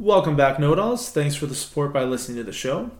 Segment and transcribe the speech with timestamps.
[0.00, 1.10] Welcome back, Know-It-Alls.
[1.10, 2.90] Thanks for the support by listening to the show.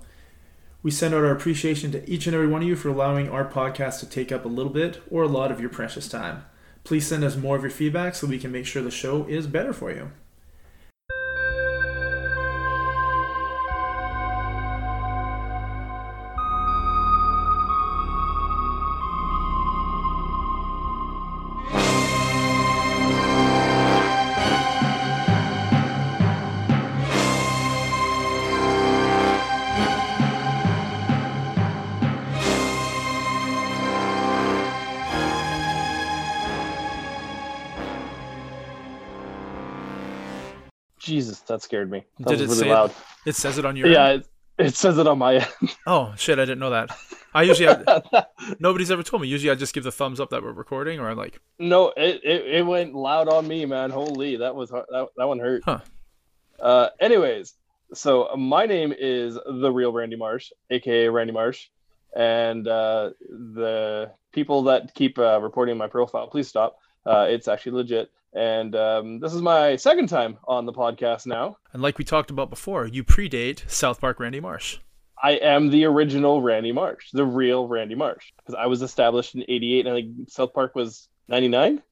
[0.83, 3.51] We send out our appreciation to each and every one of you for allowing our
[3.51, 6.45] podcast to take up a little bit or a lot of your precious time.
[6.85, 9.47] Please send us more of your feedback so we can make sure the show is
[9.47, 10.13] better for you.
[41.51, 42.05] That scared me.
[42.21, 42.73] That Did was it really say it?
[42.73, 42.95] loud.
[43.27, 43.95] It says it on your end.
[43.95, 44.27] Yeah, it,
[44.59, 45.49] it says it on my end.
[45.87, 46.39] Oh shit!
[46.39, 46.91] I didn't know that.
[47.33, 48.27] I usually have,
[48.59, 49.29] nobody's ever told me.
[49.29, 52.21] Usually I just give the thumbs up that we're recording, or I'm like, no, it,
[52.25, 53.91] it, it went loud on me, man.
[53.91, 55.63] Holy, that was that, that one hurt.
[55.65, 55.79] Huh.
[56.59, 57.55] Uh, anyways,
[57.95, 61.69] so my name is the real Randy Marsh, aka Randy Marsh,
[62.15, 66.79] and uh, the people that keep uh, reporting my profile, please stop.
[67.07, 68.11] Uh, it's actually legit.
[68.33, 71.57] And um, this is my second time on the podcast now.
[71.73, 74.79] and like we talked about before, you predate South Park Randy Marsh.
[75.23, 79.43] I am the original Randy Marsh, the real Randy Marsh, because I was established in
[79.43, 81.83] '88, and I think South Park was '99.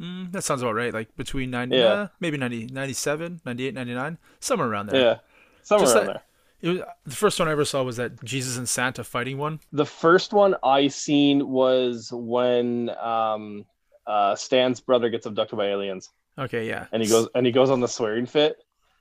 [0.00, 0.94] Mm, that sounds about right.
[0.94, 1.84] Like between 90, Yeah.
[1.84, 5.00] uh, maybe 90, 97, 98, 99, somewhere around there.
[5.02, 5.16] Yeah,
[5.64, 6.22] somewhere Just around that- there.
[6.60, 9.60] It was, the first one I ever saw was that Jesus and Santa fighting one.
[9.72, 13.64] The first one I seen was when um,
[14.08, 16.86] uh, Stan's brother gets abducted by aliens, Okay, yeah.
[16.90, 18.56] and he goes and he goes on the swearing fit,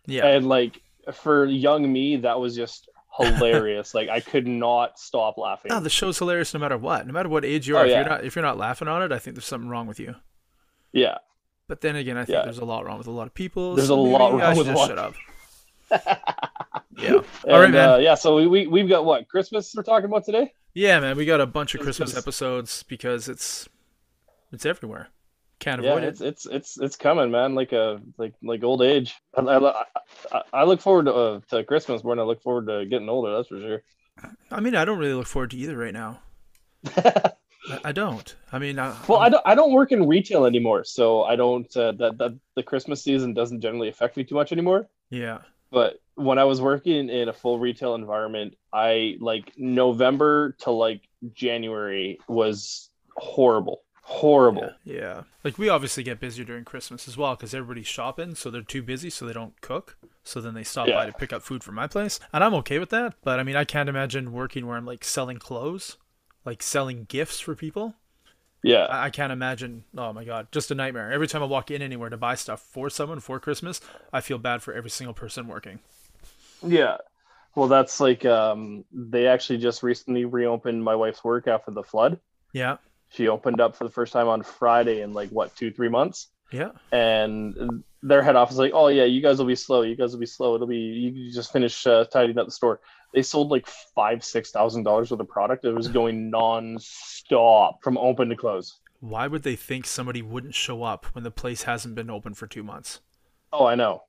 [0.06, 0.28] Yeah.
[0.28, 0.82] and like
[1.14, 3.94] for young me, that was just hilarious.
[3.96, 5.70] like I could not stop laughing.
[5.70, 7.08] No, the show's hilarious no matter what.
[7.08, 7.84] No matter what age you are.
[7.84, 8.00] Oh, if yeah.
[8.02, 10.16] you're not if you're not laughing on it, I think there's something wrong with you.
[10.92, 11.18] yeah,
[11.68, 12.44] But then again, I think Yeah.
[12.44, 13.76] there's a lot wrong with a lot of people.
[13.76, 15.14] There's so a lot wrong with just shut up.
[16.98, 17.14] yeah.
[17.16, 17.90] and, All right, man.
[17.90, 20.54] Uh, yeah, so we, we we've got what Christmas we're talking about today.
[20.74, 21.16] Yeah, man.
[21.18, 23.68] We got a bunch of It's Christmas episodes because it's
[24.52, 25.10] it's everywhere.
[25.60, 26.28] Can't yeah, avoid it's it.
[26.28, 27.56] it's it's it's coming, man.
[27.56, 29.16] Like a like like old age.
[29.36, 29.84] I, I,
[30.32, 33.10] I, I look forward to, uh, to Christmas more than I look forward to getting
[33.10, 33.36] older.
[33.36, 33.82] That's for sure.
[34.52, 36.22] I mean, I don't really look forward to either right now.
[37.84, 38.36] I, don't.
[38.52, 41.76] I mean, I, well, I don't I don't work in retail anymore, so I don't
[41.76, 44.88] uh, that that the Christmas season doesn't generally affect me too much anymore.
[45.10, 45.40] yeah.
[45.70, 51.02] But when I was working in a full retail environment, I like November to like
[51.34, 54.72] January was horrible, horrible.
[54.86, 55.22] Yeah, yeah.
[55.44, 58.82] Like we obviously get busier during Christmas as well because everybody's shopping, so they're too
[58.82, 59.98] busy, so they don't cook.
[60.24, 62.80] So then they stop by to pick up food from my place, and I'm okay
[62.80, 63.16] with that.
[63.24, 65.98] But I mean, I can't imagine working where I'm like selling clothes,
[66.46, 67.96] like selling gifts for people.
[68.64, 69.84] Yeah, I, I can't imagine.
[69.98, 71.12] Oh my god, just a nightmare.
[71.12, 73.82] Every time I walk in anywhere to buy stuff for someone for Christmas,
[74.14, 75.80] I feel bad for every single person working.
[76.66, 76.98] Yeah.
[77.56, 82.20] Well, that's like um, they actually just recently reopened my wife's work after the flood.
[82.54, 82.78] Yeah,
[83.10, 86.28] She opened up for the first time on Friday in like what two three months,
[86.52, 89.82] yeah, and their head office is like, oh yeah, you guys will be slow.
[89.82, 90.56] You guys will be slow.
[90.56, 92.80] It'll be you just finish uh, tidying up the store.
[93.14, 95.66] They sold like five six thousand dollars worth of product.
[95.66, 98.80] It was going non-stop from open to close.
[99.00, 102.48] Why would they think somebody wouldn't show up when the place hasn't been open for
[102.48, 103.00] two months?
[103.54, 104.04] Oh, I know.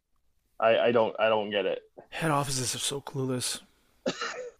[0.58, 1.82] I, I don't I don't get it.
[2.10, 3.60] Head offices are so clueless.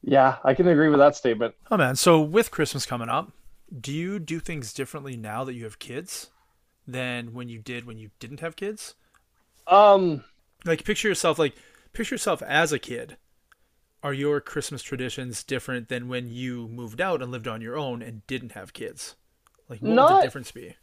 [0.03, 1.55] Yeah, I can agree with that statement.
[1.71, 3.33] Oh man, so with Christmas coming up,
[3.81, 6.31] do you do things differently now that you have kids
[6.87, 8.95] than when you did when you didn't have kids?
[9.67, 10.25] Um,
[10.65, 11.55] Like picture yourself like
[11.93, 13.17] picture yourself as a kid.
[14.03, 18.01] Are your Christmas traditions different than when you moved out and lived on your own
[18.01, 19.17] and didn't have kids?
[19.69, 20.77] Like what would Not- the difference be?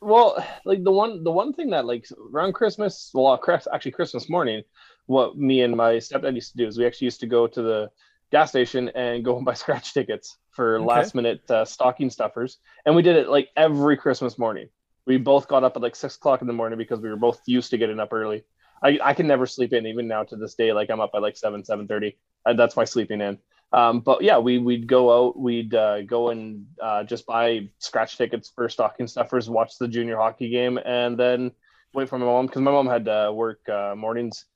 [0.00, 3.40] Well, like the one the one thing that like around Christmas, well,
[3.72, 4.62] actually Christmas morning,
[5.06, 7.62] what me and my stepdad used to do is we actually used to go to
[7.62, 7.90] the
[8.30, 10.86] gas station and go and buy scratch tickets for Okay.
[10.86, 14.68] last minute uh, stocking stuffers, and we did it like every Christmas morning.
[15.06, 17.40] We both got up at like six o'clock in the morning because we were both
[17.46, 18.44] used to getting up early.
[18.82, 20.72] I, I can never sleep in even now to this day.
[20.72, 22.18] Like I'm up at like seven seven thirty.
[22.44, 23.38] Uh, that's my sleeping in.
[23.72, 28.16] Um, but yeah, we we'd go out, we'd uh, go and uh, just buy scratch
[28.16, 31.52] tickets for stocking stuffers, watch the junior hockey game, and then
[31.92, 34.46] wait for my mom because my mom had to work uh, mornings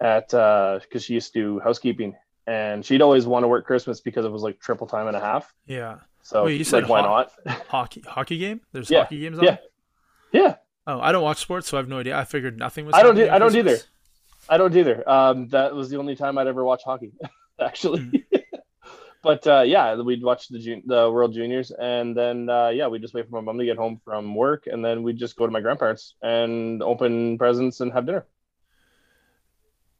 [0.00, 2.14] at because she used to do housekeeping,
[2.46, 5.20] and she'd always want to work Christmas because it was like triple time and a
[5.20, 5.52] half.
[5.66, 5.96] Yeah.
[6.22, 7.32] So Wait, you said like, why ho- not?
[7.68, 8.60] Hockey hockey game?
[8.72, 9.44] There's Yeah, hockey games on?
[9.44, 9.56] yeah.
[10.32, 10.54] yeah,
[10.86, 12.16] Oh, I don't watch sports, so I have no idea.
[12.18, 13.78] I figured nothing was I don't do- I don't either.
[14.48, 15.08] I don't either.
[15.08, 17.12] Um, that was the only time I'd ever watch hockey,
[17.60, 18.00] actually.
[18.02, 18.16] Hmm.
[19.22, 23.00] but uh, yeah, we'd watch the jun- the World Juniors, and then uh, yeah, we'd
[23.02, 25.46] just wait for my mom to get home from work, and then we'd just go
[25.46, 28.26] to my grandparents and open presents and have dinner.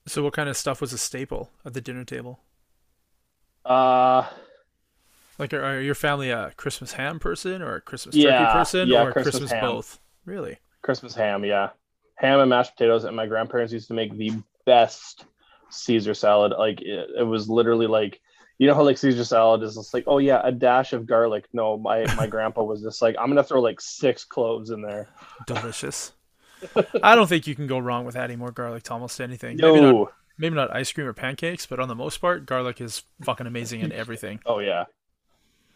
[0.06, 2.40] So, what kind of stuff was a staple at the dinner table?
[3.64, 4.24] Uh,
[5.38, 8.90] Like, are, are your family a Christmas ham person or a Christmas Yeah, turkey person
[8.90, 10.00] yeah, or Christmas Christmas both?
[10.24, 10.58] Really?
[10.82, 11.70] Christmas ham, yeah,
[12.16, 13.04] ham and mashed potatoes.
[13.04, 14.32] And my grandparents used to make the
[14.66, 15.24] best
[15.70, 16.52] Caesar salad.
[16.58, 18.20] Like it, it was literally like,
[18.58, 21.46] you know how like Caesar salad is just like, oh yeah, a dash of garlic.
[21.52, 25.08] No, my my grandpa was just like, I'm gonna throw like six cloves in there.
[25.46, 26.12] Delicious.
[27.02, 29.58] I don't think you can go wrong with adding more garlic to almost anything.
[29.60, 32.80] Maybe not, No, maybe not ice cream or pancakes, but on the most part, garlic
[32.80, 34.40] is fucking amazing in everything.
[34.46, 34.84] oh yeah,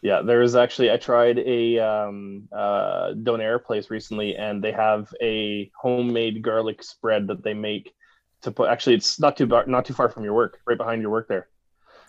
[0.01, 0.21] yeah.
[0.21, 5.71] there is actually I tried a um, uh, donair place recently, and they have a
[5.79, 7.93] homemade garlic spread that they make
[8.41, 8.69] to put.
[8.69, 11.27] Actually, it's not too bar- not too far from your work, right behind your work
[11.27, 11.47] there.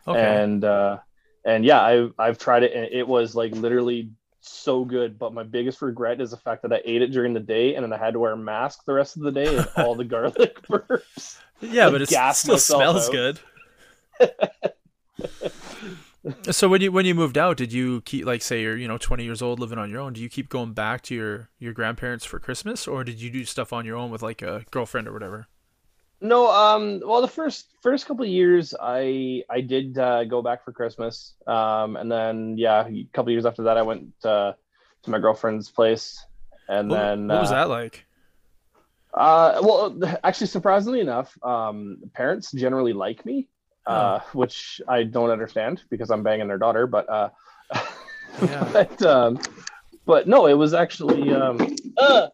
[0.08, 0.42] Okay.
[0.42, 0.98] and uh
[1.44, 5.42] and yeah i've i've tried it and it was like literally so good but my
[5.42, 7.98] biggest regret is the fact that i ate it during the day and then i
[7.98, 11.38] had to wear a mask the rest of the day and all the garlic burps
[11.60, 13.12] yeah, but it still smells out.
[13.12, 13.40] good.
[16.54, 18.98] so when you when you moved out, did you keep like say you're you know
[18.98, 20.12] 20 years old living on your own?
[20.12, 23.44] Do you keep going back to your your grandparents for Christmas, or did you do
[23.44, 25.48] stuff on your own with like a girlfriend or whatever?
[26.20, 30.64] No um well the first first couple of years i i did uh, go back
[30.64, 34.52] for christmas um and then yeah a couple of years after that i went uh,
[35.02, 36.24] to my girlfriend's place
[36.68, 38.06] and What, then what was uh, that like?
[39.12, 43.48] Uh, well, actually, surprisingly enough, um, parents generally like me,
[43.86, 46.86] uh, which I don't understand because I'm banging their daughter.
[46.86, 47.30] But uh,
[48.40, 48.68] Yeah.
[48.72, 49.40] but um,
[50.06, 51.58] but no, it was actually um,
[51.96, 52.28] uh,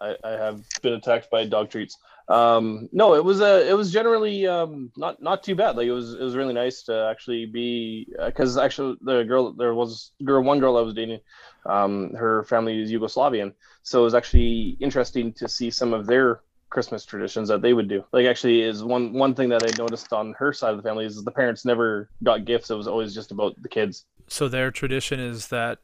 [0.00, 1.98] I, I have been attacked by dog treats.
[2.32, 5.76] Um, no, it was a it was generally um, not not too bad.
[5.76, 9.74] Like it was it was really nice to actually be because actually the girl there
[9.74, 11.20] was girl one girl I was dating,
[11.66, 13.52] um, her family is Yugoslavian,
[13.82, 16.40] so it was actually interesting to see some of their
[16.70, 18.02] Christmas traditions that they would do.
[18.12, 21.04] Like actually is one one thing that I noticed on her side of the family
[21.04, 22.70] is the parents never got gifts.
[22.70, 25.80] It was always just about the kids, So their tradition is that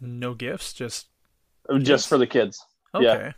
[0.00, 1.06] no gifts, just
[1.78, 2.06] just Yes.
[2.06, 2.64] for the kids.
[2.92, 3.04] okay.
[3.04, 3.32] Yeah.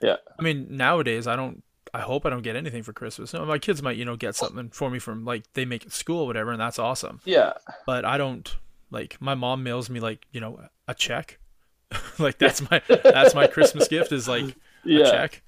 [0.00, 0.16] Yeah.
[0.38, 1.62] I mean, nowadays I don't.
[1.94, 3.32] I hope I don't get anything for Christmas.
[3.32, 5.92] No, my kids might, you know, get something for me from like they make at
[5.92, 7.20] school, or whatever, and that's awesome.
[7.24, 7.54] Yeah,
[7.86, 8.54] But I don't
[8.90, 9.16] like.
[9.20, 11.38] My mom mails me like you know a check.
[12.18, 14.54] like that's my that's my Christmas gift is like
[14.84, 15.42] a check.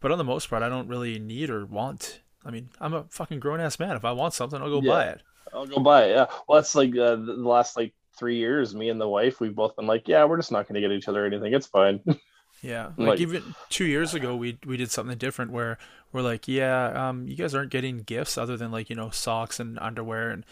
[0.00, 2.20] But on the most part, I don't really need or want.
[2.44, 3.96] I mean, I'm a fucking grown ass man.
[3.96, 4.90] If I want something, I'll go Yeah.
[4.92, 5.22] buy it.
[5.52, 6.10] I'll go buy it.
[6.10, 6.26] Yeah.
[6.46, 8.74] Well, that's like uh, the the last like three years.
[8.74, 10.92] Me and the wife, we've both been like, yeah, we're just not going to get
[10.94, 11.52] each other anything.
[11.54, 12.00] It's fine.
[12.62, 15.78] Yeah, like, Like- even two years ago, we we did something different where
[16.12, 19.58] we're like, yeah, um, you guys aren't getting gifts other than like you know socks
[19.60, 20.44] and underwear and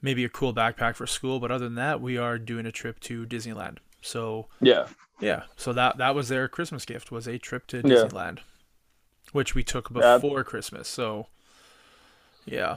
[0.00, 3.00] maybe a cool backpack for school, but other than that, we are doing a trip
[3.00, 3.78] to Disneyland.
[4.00, 4.86] So yeah.
[5.18, 7.82] yeah, so that that was their Christmas gift was a trip to Yeah.
[7.82, 8.38] Disneyland,
[9.32, 10.18] which we took Yeah.
[10.18, 10.86] before Christmas.
[10.86, 11.26] So
[12.46, 12.76] yeah.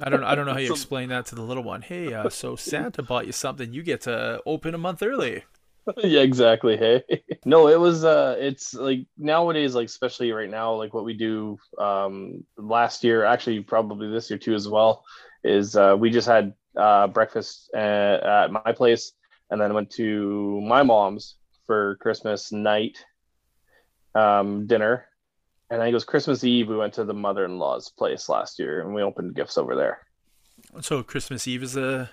[0.00, 1.82] I don't I don't know how you explain that to the little one.
[1.82, 3.74] Hey, uh, so Santa bought you something.
[3.74, 5.44] You get to open a month early.
[5.98, 6.76] yeah, exactly.
[6.76, 7.02] Hey,
[7.44, 8.04] no, it was.
[8.04, 11.58] Uh, it's like nowadays, like especially right now, like what we do.
[11.78, 15.04] Um, last year, actually, probably this year too as well,
[15.44, 19.12] is uh, we just had uh breakfast at, at my place,
[19.50, 21.36] and then went to my mom's
[21.66, 22.98] for Christmas night,
[24.14, 25.06] um, dinner,
[25.70, 26.68] and I think it was Christmas Eve.
[26.68, 30.00] We went to the mother-in-law's place last year, and we opened gifts over there.
[30.80, 32.10] So Christmas Eve is a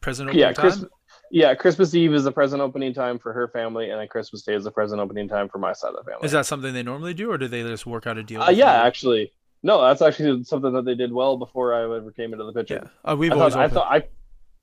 [0.00, 0.88] present opening yeah, time.
[1.30, 4.54] Yeah, Christmas Eve is the present opening time for her family, and then Christmas Day
[4.54, 6.24] is the present opening time for my side of the family.
[6.24, 8.40] Is that something they normally do, or do they just work out a deal?
[8.42, 8.86] Uh, yeah, you?
[8.86, 9.32] actually,
[9.62, 12.80] no, that's actually something that they did well before I ever came into the picture.
[12.82, 13.12] yeah.
[13.12, 14.04] Uh, we've I always thought, I thought I,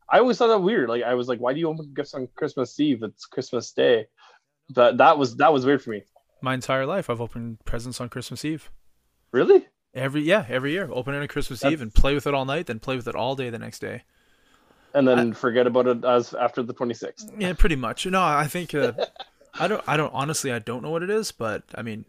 [0.10, 0.90] I always thought that weird.
[0.90, 3.04] Like I was like, why do you open gifts on Christmas Eve?
[3.04, 4.08] It's Christmas Day.
[4.70, 6.04] That that was that was weird for me.
[6.42, 7.10] my entire life.
[7.10, 8.72] I've opened presents on Christmas Eve.
[9.32, 9.68] Really?
[9.94, 10.90] Every yeah, every year.
[10.92, 13.08] Open it on Christmas That's- Eve and play with it all night, then play with
[13.08, 14.04] it all day the next day.
[14.96, 17.30] And then forget about it as after the twenty sixth.
[17.38, 18.06] Yeah, pretty much.
[18.06, 18.94] No, I think uh,
[19.60, 19.84] I don't.
[19.88, 20.52] I don't honestly.
[20.52, 22.06] I don't know what it is, but I mean,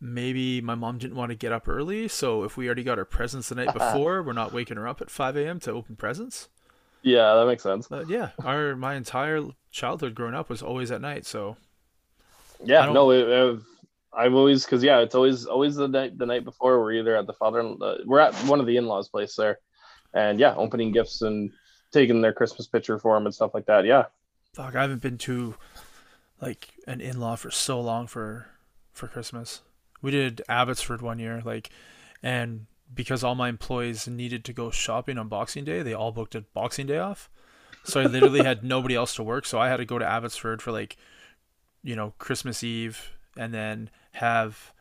[0.00, 3.04] maybe my mom didn't want to get up early, so if we already got our
[3.04, 5.60] presents the night before, we're not waking her up at five a.m.
[5.60, 6.48] to open presents.
[7.02, 7.88] Yeah, that makes sense.
[7.88, 11.24] But yeah, our my entire childhood growing up was always at night.
[11.24, 11.56] So
[12.64, 13.60] Yeah, no, it, it,
[14.12, 16.80] I've always because yeah, it's always always the night the night before.
[16.80, 19.58] We're either at the father, uh, we're at one of the in laws' place there,
[20.14, 21.50] and yeah, opening gifts and
[21.92, 23.84] taking their Christmas picture for them and stuff like that.
[23.84, 24.06] Yeah,
[24.52, 25.54] fuck, I haven't been to
[26.40, 28.48] like an in-law for so long for
[28.92, 29.62] for Christmas.
[30.00, 31.70] We did Abbotsford one year, like,
[32.22, 36.34] and because all my employees needed to go shopping on Boxing Day, they all booked
[36.34, 37.30] a Boxing Day off.
[37.84, 40.60] So I literally had nobody else to work, so I had to go to Abbotsford
[40.60, 40.96] for like,
[41.82, 44.72] you know, Christmas Eve, and then have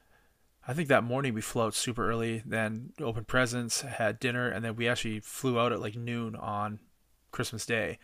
[0.67, 4.63] I think that morning we flew out super early, then opened presents, had dinner, and
[4.63, 6.79] then we actually flew out at like noon on
[7.31, 7.97] Christmas Day,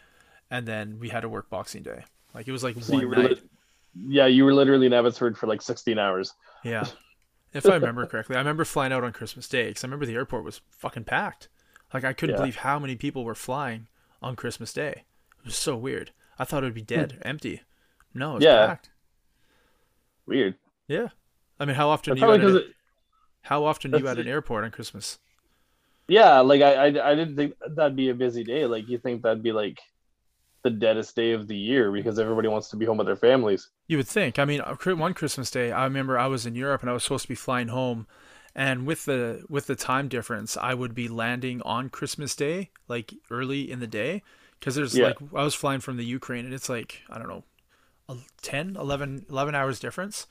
[0.49, 2.03] and then we had to work Boxing Day.
[2.33, 3.29] Like it was like So one night.
[3.31, 3.41] li-
[4.07, 6.33] yeah, you were literally in Abbotsford for like 16 hours.
[6.63, 6.85] Yeah.
[7.53, 10.13] If I remember correctly, I remember flying out on Christmas Day because I remember the
[10.15, 11.47] airport was fucking packed.
[11.93, 12.39] Like I couldn't Yeah.
[12.41, 13.87] believe how many people were flying
[14.21, 15.05] on Christmas Day.
[15.39, 16.11] It was so weird.
[16.37, 17.61] I thought it would be dead, empty.
[18.13, 18.49] No, it's Hmm.
[18.51, 18.67] Yeah.
[18.67, 18.89] packed.
[20.25, 20.55] Weird.
[20.87, 21.07] Yeah.
[21.59, 22.65] I mean, how often do you at it,
[23.43, 25.17] how often do you at an airport on Christmas?
[26.07, 28.65] Yeah, like I, I I didn't think that'd be a busy day.
[28.65, 29.79] Like you think that'd be like
[30.63, 33.69] the deadest day of the year because everybody wants to be home with their families.
[33.87, 34.37] You would think.
[34.37, 37.03] I mean, uh, one Christmas day, I remember I was in Europe and I was
[37.03, 38.05] supposed to be flying home,
[38.53, 43.13] and with the with the time difference, I would be landing on Christmas Day, like
[43.31, 44.23] early in the day,
[44.59, 44.99] because there's Yeah.
[44.99, 47.43] like I was flying from the Ukraine and it's like I don't know,
[48.09, 50.27] a 10, 11, 11 hours difference,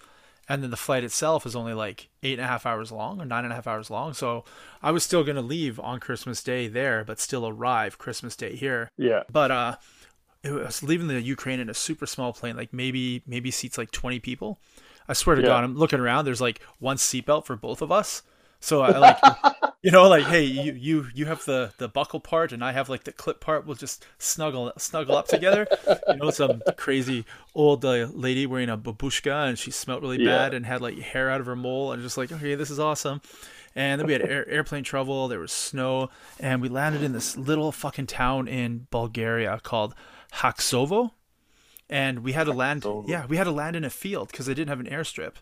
[0.48, 3.24] and then the flight itself is only like eight and a half hours long or
[3.24, 4.12] nine and a half hours long.
[4.14, 4.44] So
[4.82, 8.90] I was still gonna leave on Christmas Day there, but still arrive Christmas Day here
[8.96, 9.22] Yeah.
[9.30, 9.76] but uh
[10.42, 13.90] it was leaving the Ukraine in a super small plane, like maybe maybe seats like
[13.90, 14.60] twenty people.
[15.08, 15.48] I swear to Yeah.
[15.48, 16.24] God, I'm looking around.
[16.24, 18.22] There's like one seatbelt for both of us.
[18.60, 19.18] So I like,
[19.82, 22.88] you know, like, hey, you you you have the the buckle part, and I have
[22.88, 23.66] like the clip part.
[23.66, 25.66] We'll just snuggle snuggle up together.
[26.08, 30.30] You know, some crazy old uh, lady wearing a babushka, and she smelled really Yeah.
[30.30, 32.78] bad and had like hair out of her mole, and just like, okay, this is
[32.80, 33.20] awesome.
[33.74, 35.28] And then we had air, airplane trouble.
[35.28, 36.08] There was snow,
[36.40, 39.94] and we landed in this little fucking town in Bulgaria called
[40.36, 41.10] Haksovo,
[41.90, 42.82] and we had to land.
[42.82, 43.04] Haksovo.
[43.08, 45.34] Yeah, we had to land in a field because they didn't have an airstrip.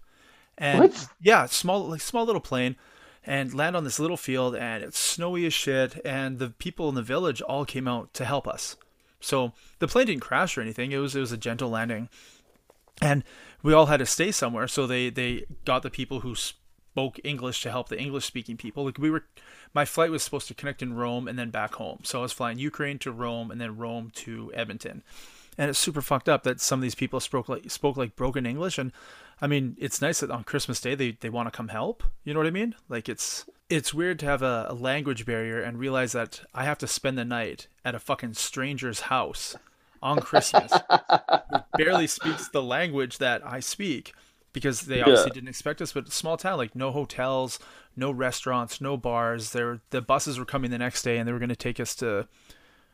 [0.59, 1.07] And What?
[1.21, 2.77] yeah, small like small little plane,
[3.27, 6.01] and land on this little field, and it's snowy as shit.
[6.05, 8.77] And the people in the village all came out to help us.
[9.21, 10.93] So the plane didn't crash or anything.
[10.93, 12.09] It was it was a gentle landing,
[13.01, 13.25] and
[13.63, 14.69] we all had to stay somewhere.
[14.69, 16.35] So they they got the people who
[16.95, 18.85] spoke English to help the English speaking people.
[18.85, 19.25] Like we were,
[19.73, 21.99] my flight was supposed to connect in Rome and then back home.
[22.05, 25.03] So I was flying Ukraine to Rome and then Rome to Edmonton.
[25.59, 28.47] And it's super fucked up that some of these people spoke like spoke like broken
[28.47, 28.79] English.
[28.79, 28.93] And
[29.45, 32.03] I mean, it's nice that on Christmas Day they, they want to come help.
[32.25, 32.75] You know what I mean?
[32.89, 36.79] Like it's it's weird to have a, a language barrier and realize that I have
[36.79, 39.55] to spend the night at a fucking stranger's house
[40.03, 40.73] on Christmas
[41.51, 44.15] who barely speaks the language that I speak
[44.55, 45.93] because they obviously didn't expect us.
[45.93, 47.59] But small town, like no hotels,
[47.95, 49.53] no restaurants, no bars.
[49.53, 51.95] There, the buses were coming the next day, and they were going to take us
[51.97, 52.29] to,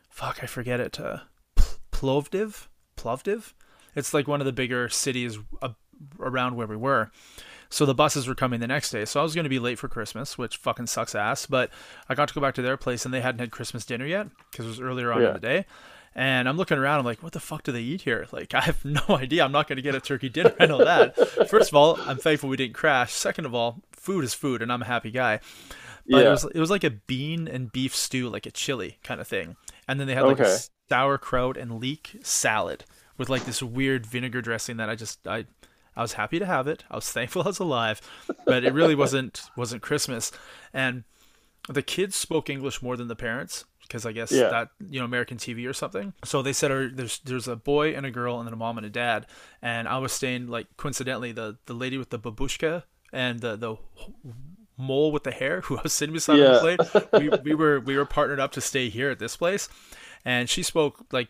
[0.09, 1.23] fuck, I forget it, to
[1.92, 2.66] Plovdiv,
[2.97, 3.52] Plovdiv.
[3.95, 5.71] It's like one of the bigger cities uh,
[6.19, 7.11] around where we were.
[7.69, 9.04] So the buses were coming the next day.
[9.04, 11.47] So I was going to be late for Christmas, which fucking sucks ass.
[11.47, 11.71] But
[12.09, 14.26] I got to go back to their place, and they hadn't had Christmas dinner yet
[14.50, 15.28] because it was earlier on Yeah.
[15.28, 15.64] in the day.
[16.12, 16.99] And I'm looking around.
[16.99, 18.26] I'm like, what the fuck do they eat here?
[18.33, 19.45] Like, I have no idea.
[19.45, 20.52] I'm not going to get a turkey dinner.
[20.59, 21.16] I know that.
[21.49, 23.12] First of all, I'm thankful we didn't crash.
[23.12, 25.38] Second of all, food is food, and I'm a happy guy.
[26.09, 29.21] But it was it was like a bean and beef stew, like a chili kind
[29.21, 29.54] of thing.
[29.87, 32.85] And then they had like a sauerkraut and leek salad
[33.16, 35.45] with like this weird vinegar dressing that I just I
[35.97, 36.85] I was happy to have it.
[36.91, 38.01] I was thankful I was alive,
[38.47, 40.33] but it really wasn't wasn't Christmas.
[40.73, 41.05] And
[41.69, 44.49] the kids spoke English more than the parents because I guess Yeah.
[44.49, 46.13] that you know American TV or something.
[46.25, 48.79] So they said "Oh, there's there's a boy and a girl and then a mom
[48.79, 49.27] and a dad.
[49.61, 53.77] And I was staying like coincidentally the the lady with the babushka and the the
[54.79, 56.53] mole with the hair who I was sitting beside on Yeah.
[56.53, 57.31] the plane.
[57.45, 59.69] We we were we were partnered up to stay here at this place,
[60.25, 61.29] and she spoke like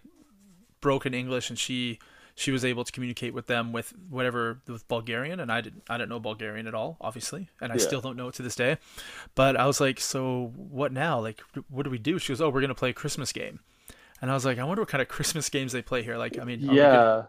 [0.81, 1.99] broken English and she
[2.41, 5.99] she was able to communicate with them with whatever with Bulgarian and I didn't I
[5.99, 7.83] didn't know Bulgarian at all obviously and I Yeah.
[7.89, 8.79] still don't know it to this day.
[9.35, 11.21] But I was like so what now?
[11.21, 12.19] Like what do we do?
[12.19, 13.61] She goes oh we're gonna play a Christmas game.
[14.23, 16.17] And I was like I wonder what kind of Christmas games they play here.
[16.17, 17.23] Like I mean we gonna- yeah.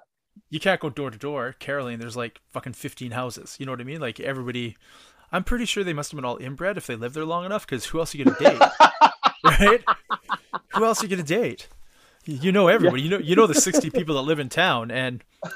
[0.50, 3.58] you can't go door to door caroling there's like fucking 15 houses.
[3.60, 4.00] You know what I mean?
[4.00, 4.78] Like everybody
[5.34, 7.66] I'm pretty sure they must have been all inbred if they lived there long enough
[7.68, 8.62] because who else are you gonna date?
[9.44, 9.84] Right?
[10.76, 11.68] Who else are you gonna date
[12.26, 13.02] you know everybody.
[13.02, 15.24] You know you know the sixty people that live in town, and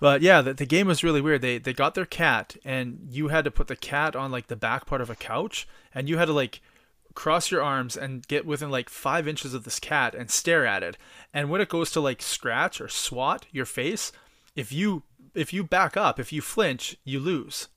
[0.00, 1.42] but yeah, the, the game was really weird.
[1.42, 4.56] They they got their cat, and you had to put the cat on like the
[4.56, 6.60] back part of a couch, and you had to like
[7.14, 10.84] cross your arms and get within like five inches of this cat and stare at
[10.84, 10.96] it.
[11.34, 14.12] And when it goes to like scratch or swat your face,
[14.54, 15.02] if you
[15.34, 17.68] if you back up, if you flinch, you lose.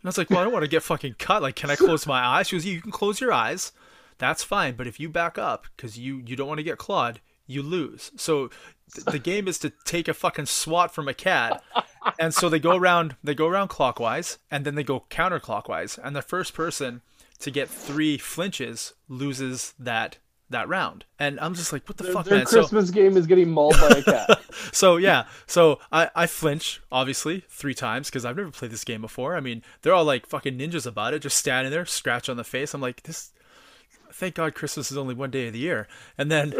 [0.00, 1.42] And I was like, well, I don't want to get fucking cut.
[1.42, 2.48] Like, can I close my eyes?
[2.48, 3.72] She goes, you can close your eyes.
[4.18, 4.74] That's fine.
[4.76, 8.10] But if you back up because you, you don't want to get clawed, you lose.
[8.16, 8.50] So
[8.94, 11.62] th- the game is to take a fucking swat from a cat.
[12.18, 15.98] And so they go around, they go around clockwise and then they go counterclockwise.
[16.02, 17.02] And the first person
[17.40, 20.18] to get three flinches loses that
[20.50, 21.04] that round.
[21.18, 22.46] And I'm just like, what the Their, fuck, their man?
[22.46, 24.40] So, Christmas game is getting mauled by a cat.
[24.72, 29.00] so yeah, so I, I flinch obviously three times because I've never played this game
[29.00, 29.36] before.
[29.36, 32.44] I mean, they're all like fucking ninjas about it, just standing there, scratch on the
[32.44, 32.74] face.
[32.74, 33.32] I'm like, this.
[34.16, 35.86] Thank God Christmas is only one day of the year.
[36.16, 36.54] And then,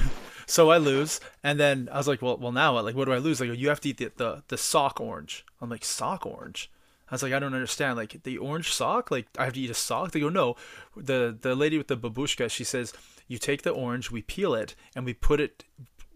[0.46, 2.84] so I lose, and then I was like, well, well now what?
[2.84, 3.40] Like, what do I lose?
[3.40, 5.46] Like, oh, you have to eat the the, the sock orange.
[5.60, 6.70] I'm like, sock orange.
[7.10, 7.96] I was like, I don't understand.
[7.96, 10.10] Like the orange sock, like I have to eat a sock.
[10.10, 10.56] They go, no.
[10.96, 12.92] The the lady with the babushka, she says,
[13.26, 15.64] you take the orange, we peel it, and we put it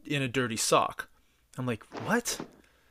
[0.04, 1.08] in a dirty sock.
[1.56, 2.38] I'm like, what?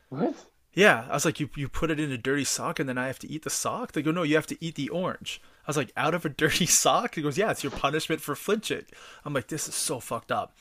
[0.10, 0.34] what?
[0.74, 3.06] Yeah, I was like, you you put it in a dirty sock, and then I
[3.06, 3.92] have to eat the sock.
[3.92, 5.40] They go, no, you have to eat the orange.
[5.66, 7.16] I was like, out of a dirty sock.
[7.16, 8.84] He goes, yeah, it's your punishment for flinching.
[9.26, 10.56] I'm like, this is so fucked up.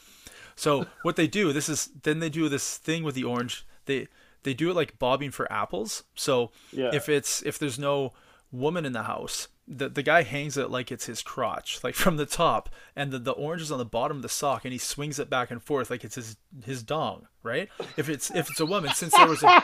[0.56, 3.66] So what they do, this is then they do this thing with the orange.
[3.86, 4.08] They
[4.42, 6.04] they do it like bobbing for apples.
[6.14, 6.90] So Yeah.
[6.92, 8.12] if it's if there's no
[8.52, 12.16] woman in the house, the the guy hangs it like it's his crotch, like from
[12.18, 14.78] the top, and the, the orange is on the bottom of the sock, and he
[14.78, 17.70] swings it back and forth like it's his his dong, right?
[17.96, 19.62] If it's if it's a woman, since there was a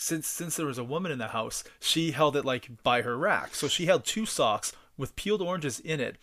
[0.00, 3.16] since since there was a woman in the house, she held it like by her
[3.16, 3.54] rack.
[3.54, 6.16] So she held two socks with peeled oranges in it.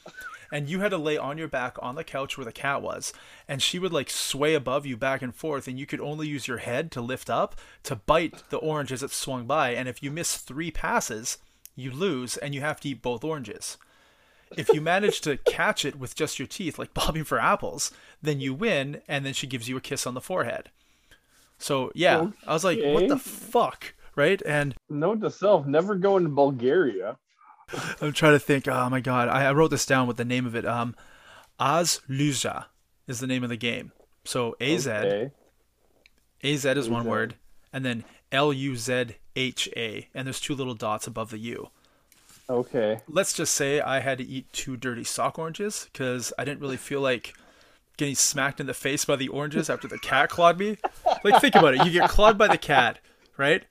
[0.52, 3.12] And you had to lay on your back on the couch where the cat was,
[3.48, 6.48] and she would like sway above you back and forth, and you could only use
[6.48, 9.72] your head to lift up to bite the orange as it swung by.
[9.72, 11.38] And if you miss three passes,
[11.76, 13.78] you lose, and you have to eat both oranges.
[14.56, 17.92] If you manage to catch it with just your teeth, like bobbing for apples,
[18.22, 20.70] then you win, and then she gives you a kiss on the forehead.
[21.58, 24.42] So yeah, I was like, what the fuck, right?
[24.46, 27.18] And Note to self: never go into Bulgaria.
[28.02, 28.68] I'm trying to think.
[28.68, 30.66] Oh my god, I, I wrote this down with the name of it.
[30.66, 30.96] Um,
[31.60, 32.66] Az Lüzha
[33.08, 33.92] is the name of the game.
[34.24, 35.32] So AZ, Okay.
[36.44, 37.36] AZ is one word,
[37.74, 41.70] and then L U Z H A, and there's two little dots above the U.
[42.50, 43.00] Okay.
[43.10, 46.78] Let's just say I had to eat two dirty sock oranges because I didn't really
[46.78, 47.34] feel like
[47.98, 50.78] getting smacked in the face by the oranges after the cat clawed me.
[51.24, 51.86] Like, think about it.
[51.86, 53.00] You get clawed by the cat,
[53.38, 53.64] right?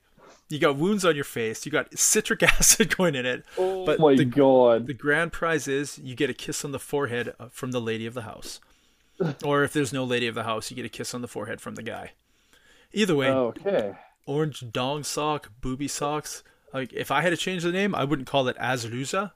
[0.49, 1.65] You got wounds on your face.
[1.65, 3.43] You got citric acid going in it.
[3.57, 4.87] Oh But my the- god.
[4.87, 8.05] The grand prize is you get a kiss on the forehead uh, from the lady
[8.05, 8.59] of the house.
[9.43, 11.59] Or if there's no lady of the house, you get a kiss on the forehead
[11.59, 12.11] from the guy.
[12.93, 13.95] Either way, Okay.
[14.27, 16.43] orange dong sock, booby socks.
[16.73, 19.31] Like if I had to change the name, I wouldn't call it Az Lüzha.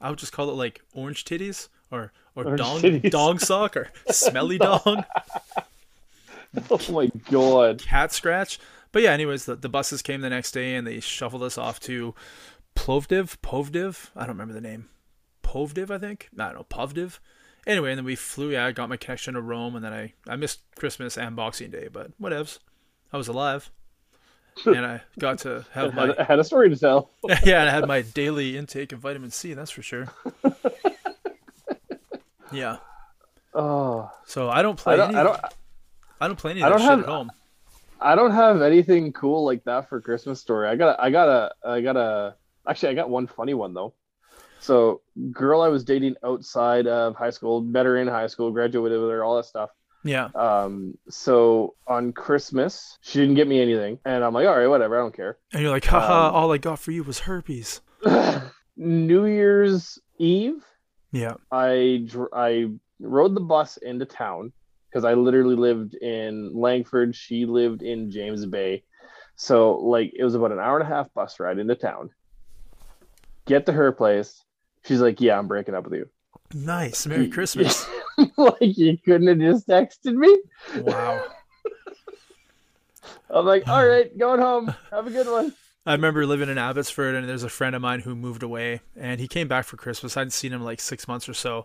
[0.00, 3.88] I would just call it like orange titties or or Orange dong dong sock or
[4.10, 5.04] smelly dong,
[6.70, 7.82] Oh my god.
[7.82, 8.58] cat scratch.
[8.92, 11.80] But yeah, anyways, the, the buses came the next day and they shuffled us off
[11.80, 12.14] to
[12.74, 14.10] Plovdiv, Povdiv.
[14.16, 14.88] I don't remember the name.
[15.42, 16.28] Povdiv, I think.
[16.38, 17.18] I don't know, Povdiv.
[17.66, 18.52] Anyway, and then we flew.
[18.52, 21.70] Yeah, I got my connection to Rome, and then I I missed Christmas and Boxing
[21.70, 22.58] Day, but whatevs.
[23.12, 23.70] I was alive,
[24.64, 27.10] and I got to have my I had a story to tell.
[27.44, 29.52] yeah, and I had my daily intake of vitamin C.
[29.52, 30.06] That's for sure.
[32.52, 32.76] Yeah.
[33.54, 34.94] Oh, So I don't play.
[34.94, 35.08] I don't.
[35.10, 35.40] any, I don't.
[36.20, 37.30] I don't play any I of that don't shit have- at home.
[37.98, 40.68] I don't have anything cool like that for Christmas story.
[40.68, 41.00] I got.
[41.00, 41.52] I got a.
[41.66, 42.34] I got a.
[42.68, 43.94] Actually, I got one funny one though.
[44.60, 45.00] So,
[45.32, 49.24] girl I was dating outside of high school, better in high school, graduated with her,
[49.24, 49.70] all that stuff.
[50.04, 50.28] Yeah.
[50.34, 54.96] Um, so on Christmas, she didn't get me anything, and I'm like, all right, whatever,
[54.98, 55.38] I don't care.
[55.52, 57.80] And you're like, haha, Um, all I got for you was herpes.
[58.76, 60.64] New Year's Eve,
[61.12, 61.34] Yeah.
[61.50, 62.66] I dr- I
[63.00, 64.52] rode the bus into town
[64.90, 67.14] because I literally lived in Langford.
[67.14, 68.84] She lived in James Bay,
[69.36, 72.10] so like it was about an hour and a half bus ride into town.
[73.46, 74.42] Get to her place.
[74.84, 76.08] She's like, "Yeah, I'm breaking up with you."
[76.54, 77.06] Nice.
[77.06, 77.86] Merry Christmas.
[78.36, 80.36] like you couldn't have just texted me.
[80.82, 81.22] wow.
[83.30, 84.74] I'm like, "All right, going home.
[84.90, 85.52] Have a good one."
[85.86, 89.20] I remember living in Abbotsford, and there's a friend of mine who moved away, and
[89.20, 90.16] he came back for Christmas.
[90.16, 91.64] I hadn't seen him like six months or so.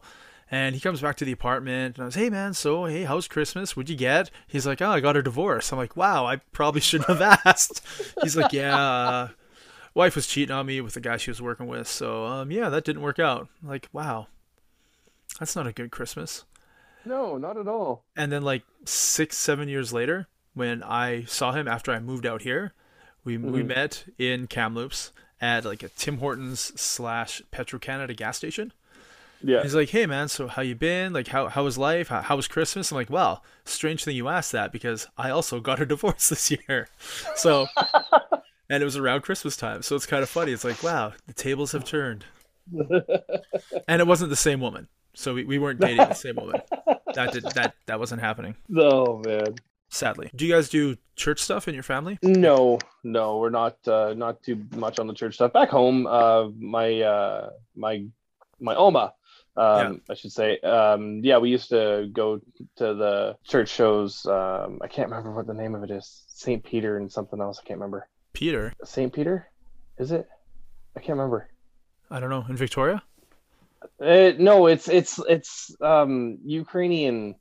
[0.52, 3.28] And he comes back to the apartment, and I was, hey man, so hey, how's
[3.28, 3.76] Christmas?
[3.76, 4.30] What'd you get?
[4.48, 5.72] He's like, oh, I got a divorce.
[5.72, 7.82] I'm like, wow, I probably shouldn't have asked.
[8.22, 9.28] He's like, yeah, uh,
[9.96, 12.70] wife was cheating on me with the guy she was working with, so um, yeah,
[12.70, 13.48] that didn't work out.
[13.64, 14.28] I'm like, wow,
[15.40, 16.44] that's not a good Christmas.
[17.06, 18.04] No, not at all.
[18.16, 22.42] And then like six, seven years later, when I saw him after I moved out
[22.42, 22.74] here,
[23.24, 23.68] we we Mhm.
[23.68, 28.74] met in Kamloops at like a Tim Hortons slash Petro Canada gas station.
[29.44, 29.64] Yeah.
[29.64, 31.14] He's like, "Hey man, so how you been?
[31.14, 32.10] Like, how how was life?
[32.10, 35.60] How, how was Christmas?" I'm like, "Well, strange thing you asked that because I also
[35.60, 36.90] got a divorce this year."
[37.36, 37.66] So,
[38.70, 40.52] and it was around Christmas time, so it's kind of funny.
[40.52, 42.26] It's like, wow, the tables have turned,
[43.88, 44.88] and it wasn't the same woman.
[45.14, 46.62] So we, we weren't dating the same woman.
[47.16, 48.56] That did that that wasn't happening.
[48.78, 49.56] oh man.
[49.92, 50.32] Sadly.
[50.34, 52.18] Do you guys do church stuff in your family?
[52.24, 55.52] No, no, we're not uh, not too much on the church stuff.
[55.52, 58.06] Back home, uh, my uh, my
[58.60, 59.14] my Oma,
[59.58, 60.60] Um, I should say.
[60.60, 62.40] Um, yeah, we used to go
[62.78, 64.26] to the church shows.
[64.26, 66.24] Um, I can't remember what the name of it is.
[66.28, 66.64] St.
[66.64, 67.60] Peter and something else.
[67.60, 68.08] I can't remember.
[68.34, 68.74] Peter.
[68.86, 69.12] St.
[69.12, 69.48] Peter?
[69.98, 70.26] Is it?
[70.96, 71.50] I can't remember.
[72.10, 72.46] I don't know.
[72.48, 73.04] In Victoria?
[74.00, 77.36] Uh, no, it's it's it's um Ukrainian.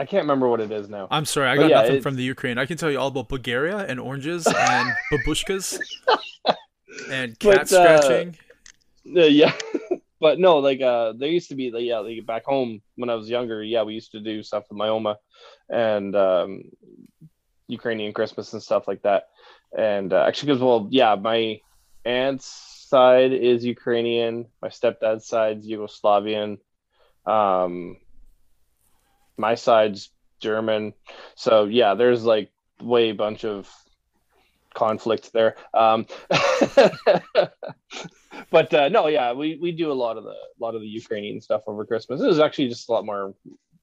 [0.00, 1.04] I can't remember what it is now.
[1.10, 2.56] I'm sorry, I But got yeah, nothing it's- from the Ukraine.
[2.62, 5.66] I can tell you all about Bulgaria and oranges and babushkas
[7.10, 8.28] and cat But, uh, scratching.
[9.16, 9.52] Uh, yeah,
[10.24, 13.14] but no, like uh, there used to be like yeah, like back home when I
[13.20, 13.62] was younger.
[13.62, 15.18] Yeah, we used to do stuff with my oma
[15.68, 16.50] and um,
[17.68, 19.22] Ukrainian Christmas and stuff like that.
[19.76, 21.60] And uh, actually, because well, yeah, my
[22.04, 22.48] aunt's
[22.88, 26.58] side is Ukrainian, my stepdad's side's Yugoslavian,
[27.26, 27.96] um,
[29.40, 30.94] my side's German.
[31.36, 32.50] So yeah, there's like
[32.82, 33.68] way bunch of
[34.74, 35.56] conflict there.
[35.74, 36.06] Um,
[38.50, 41.40] but uh, no, yeah, we, we do a lot of the lot of the Ukrainian
[41.40, 42.20] stuff over Christmas.
[42.20, 43.34] It was actually just a lot more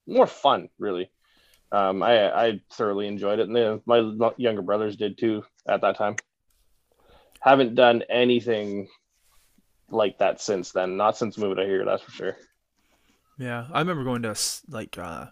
[0.06, 1.10] more fun, really.
[1.70, 5.96] Um, I I thoroughly enjoyed it, and uh, my younger brothers did too at that
[5.96, 6.16] time.
[7.40, 8.88] Haven't done anything
[9.90, 10.96] like that since then.
[10.96, 12.36] Not since moving out here, that's for sure.
[13.38, 14.34] Yeah, I remember going to
[14.68, 15.26] like uh,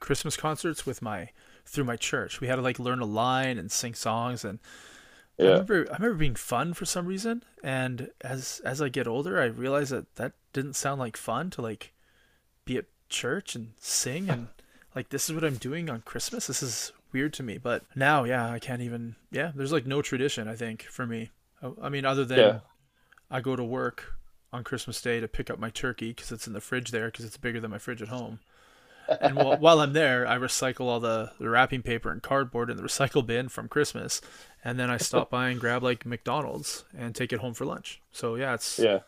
[0.00, 1.30] Christmas concerts with my
[1.66, 2.40] through my church.
[2.40, 4.58] We had to like learn a line and sing songs, and
[5.42, 7.44] I Yeah, remember I remember being fun for some reason.
[7.62, 11.62] And as as I get older, I realize that that didn't sound like fun to
[11.62, 11.92] like
[12.64, 14.48] be at church and sing and
[14.94, 16.46] like this is what I'm doing on Christmas.
[16.46, 17.58] This is weird to me.
[17.58, 19.16] But now, yeah, I can't even.
[19.30, 20.48] Yeah, there's like no tradition.
[20.48, 21.30] I think for me.
[21.62, 22.60] I, I mean, other than Yeah.
[23.30, 24.14] I go to work
[24.52, 27.24] on Christmas Day to pick up my turkey because it's in the fridge there because
[27.24, 28.40] it's bigger than my fridge at home.
[29.20, 32.76] And while, while I'm there, I recycle all the, the wrapping paper and cardboard in
[32.76, 34.20] the recycle bin from Christmas,
[34.64, 38.00] and then I stop by and grab like McDonald's and take it home for lunch.
[38.12, 38.78] So yeah, it's.
[38.78, 39.00] yeah.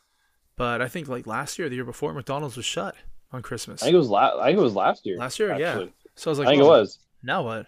[0.57, 2.95] But I think like last year, the year before, McDonald's was shut
[3.33, 3.83] on Christmas.
[3.83, 4.37] I think it was last.
[4.39, 5.17] I think it was last year.
[5.17, 5.87] Last year, yeah.
[6.15, 6.99] So I was like, I think it was.
[7.23, 7.67] Now what?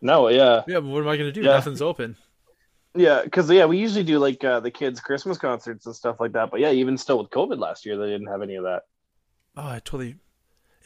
[0.00, 0.62] No, yeah.
[0.66, 1.42] Yeah, but what am I gonna do?
[1.42, 1.52] Yeah.
[1.52, 2.16] Nothing's open.
[2.94, 6.32] Yeah, because yeah, we usually do like uh, the kids' Christmas concerts and stuff like
[6.32, 6.50] that.
[6.50, 8.84] But yeah, even still with COVID last year, they didn't have any of that.
[9.56, 10.16] Oh, I totally.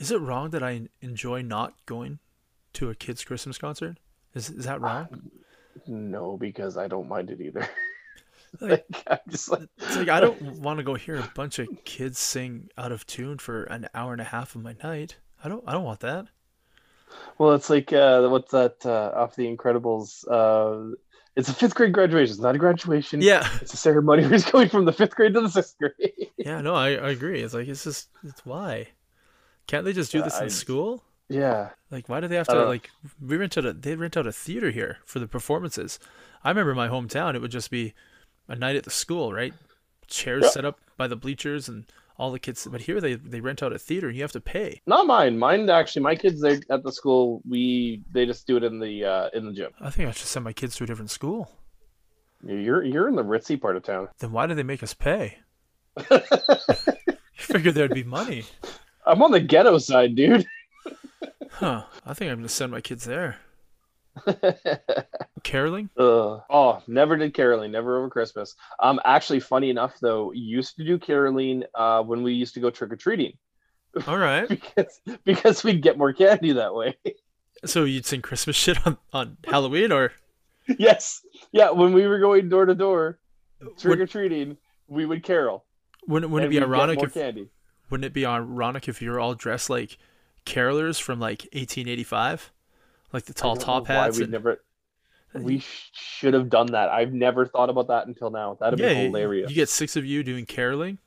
[0.01, 2.19] Is it wrong that I enjoy not going
[2.73, 3.99] to a kid's Christmas concert?
[4.35, 5.31] Is is that wrong?
[5.87, 7.69] No, because I don't mind it either.
[8.61, 11.69] Like, I'm just like, it's like I don't want to go hear a bunch of
[11.85, 15.19] kids sing out of tune for an hour and a half of my night.
[15.45, 15.63] I don't.
[15.69, 16.27] I don't want that.
[17.39, 20.25] well, it's like uh, what's that uh, off the Incredibles?
[20.29, 20.97] Uh,
[21.37, 22.33] it's a fifth grade graduation.
[22.33, 23.23] It's not a graduation.
[23.23, 26.13] Yeah, it's a ceremony where he's going from the fifth grade to the sixth grade.
[26.37, 26.61] yeah.
[26.61, 27.43] No, I, I agree.
[27.43, 28.89] It's like it's just it's why
[29.71, 31.05] can't they just do this in I- school?
[31.29, 32.91] yeah, Like, why do they have to like?
[33.25, 35.99] We rent out a they rent out a theater here for the performances.
[36.43, 37.95] I remember my hometown; it would just be
[38.49, 39.55] a night at the school, right?
[40.09, 40.51] Chairs Yeah.
[40.51, 41.85] set up by the bleachers and
[42.19, 42.67] all the kids.
[42.71, 44.81] But here they they rent out a theater and you have to pay.
[44.87, 45.39] not mine.
[45.39, 47.41] Mine actually, my kids they at the school.
[47.49, 49.71] We they just do it in the uh, in the gym.
[49.81, 51.49] I think I should send my kids to a different school.
[52.45, 54.09] You're you're in the ritzy part of town.
[54.19, 55.39] Then why do they make us pay?
[56.11, 58.45] You figured there'd be money,
[59.07, 60.47] I'm on the ghetto side, dude.
[61.51, 61.85] huh?
[62.05, 63.39] I think I'm gonna send my kids there.
[65.43, 65.89] Caroling?
[65.97, 66.43] Ugh.
[66.51, 67.73] Oh, never did caroling.
[67.73, 68.55] Never over Christmas.
[68.81, 72.71] Um, actually, funny enough though, used to do caroling uh, when we used to go
[72.71, 73.33] trick or treating
[74.07, 74.49] All right.
[74.49, 76.97] because because we'd get more candy that way.
[77.65, 80.13] So you'd sing Christmas shit on on Halloween, or
[80.79, 81.21] yes,
[81.53, 81.71] yeah.
[81.71, 83.19] When we were going door to door
[83.79, 84.57] trick or treating,
[84.89, 85.65] we would carol.
[86.07, 87.51] wouldn't wouldn't it be ironic if candy?
[87.91, 89.99] Wouldn't it be ironic if you were all dressed like
[90.47, 92.53] carolers from like 1885,
[93.13, 94.19] like the tall top hats?
[94.19, 94.63] we and- never.
[95.35, 96.89] Uh, we sh- should have done that.
[96.89, 98.57] I've never thought about that until now.
[98.59, 99.49] That'd yeah, be hilarious.
[99.49, 100.99] You get six of you doing caroling,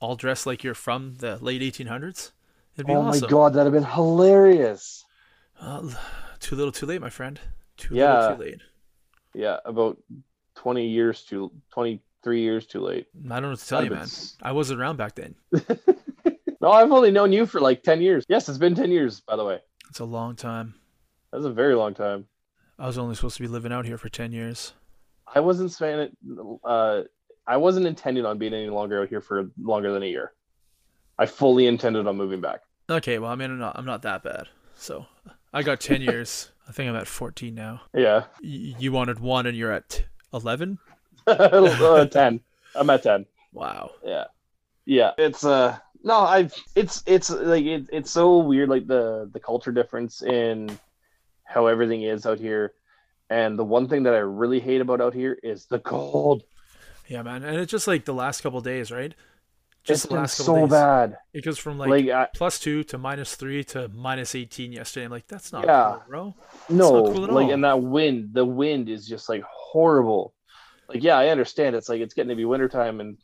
[0.00, 2.32] all dressed like you're from the late 1800s.
[2.74, 3.22] It'd be oh awesome.
[3.22, 5.04] my god, that'd have been hilarious.
[5.60, 5.92] Well,
[6.40, 7.38] too little, too late, my friend.
[7.76, 8.20] Too Yeah.
[8.20, 8.60] little, too late.
[9.34, 9.98] Yeah, about
[10.56, 13.06] twenty years too, twenty three years too late.
[13.24, 14.08] I don't know what to tell you, That'd man.
[14.08, 15.34] have been I wasn't around back then.
[16.60, 18.24] No, I've only known you for like 10 years.
[18.28, 19.60] Yes, it's been 10 years, by the way.
[19.90, 20.74] It's a long time.
[21.32, 22.26] That's a very long time.
[22.80, 24.72] I was only supposed to be living out here for 10 years.
[25.32, 26.10] I wasn't spending
[26.64, 27.02] uh
[27.46, 30.32] I wasn't intending on being any longer out here for longer than a year.
[31.16, 32.62] I fully intended on moving back.
[32.90, 34.48] Okay, well, I mean, I'm not, I'm not that bad.
[34.76, 35.06] So
[35.54, 36.50] I got 10 years.
[36.68, 37.82] I think I'm at 14 now.
[37.94, 38.24] Yeah.
[38.42, 40.78] Y- you wanted one and you're at 11?
[41.82, 42.40] uh, 10.
[42.74, 43.26] I'm at 10.
[43.52, 43.90] Wow.
[44.04, 44.24] Yeah.
[44.84, 49.40] Yeah, it's uh no, I've it's it's like it, it's so weird like the the
[49.40, 50.70] culture difference in
[51.44, 52.72] how everything is out here.
[53.30, 56.44] And the one thing that I really hate about out here is the cold.
[57.06, 57.42] Yeah, man.
[57.42, 59.14] And it's just like the last couple days, right?
[59.84, 60.70] Just it's the been last couple so days.
[60.70, 61.16] bad.
[61.34, 65.04] It goes from like, Like, I, plus two to minus three to minus 18 yesterday.
[65.04, 65.96] I'm like, that's not Yeah.
[65.96, 66.34] cool, bro.
[66.70, 67.52] no, not cool like, all.
[67.52, 70.32] and that wind, the wind is just like horrible.
[70.88, 71.76] Like, yeah, I understand.
[71.76, 73.18] It's like it's getting to be wintertime, and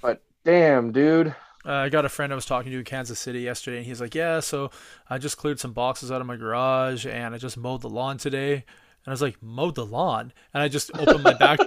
[0.00, 1.34] but damn, dude.
[1.66, 4.00] Uh, I got a friend I was talking to in Kansas City yesterday, and he's
[4.00, 4.70] like, "Yeah, so
[5.08, 8.18] I just cleared some boxes out of my garage, and I just mowed the lawn
[8.18, 8.62] today." And
[9.06, 11.58] I was like, "Mowed the lawn?" And I just opened my back,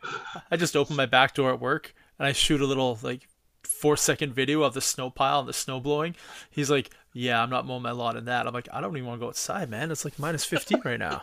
[0.50, 3.28] I just opened my back door at work, and I shoot a little like
[3.64, 6.16] four second video of the snow pile and the snow blowing.
[6.50, 9.06] He's like, "Yeah, I'm not mowing my lawn in that." I'm like, "I don't even
[9.06, 9.90] want to go outside, man.
[9.90, 11.22] It's like minus 15 right now."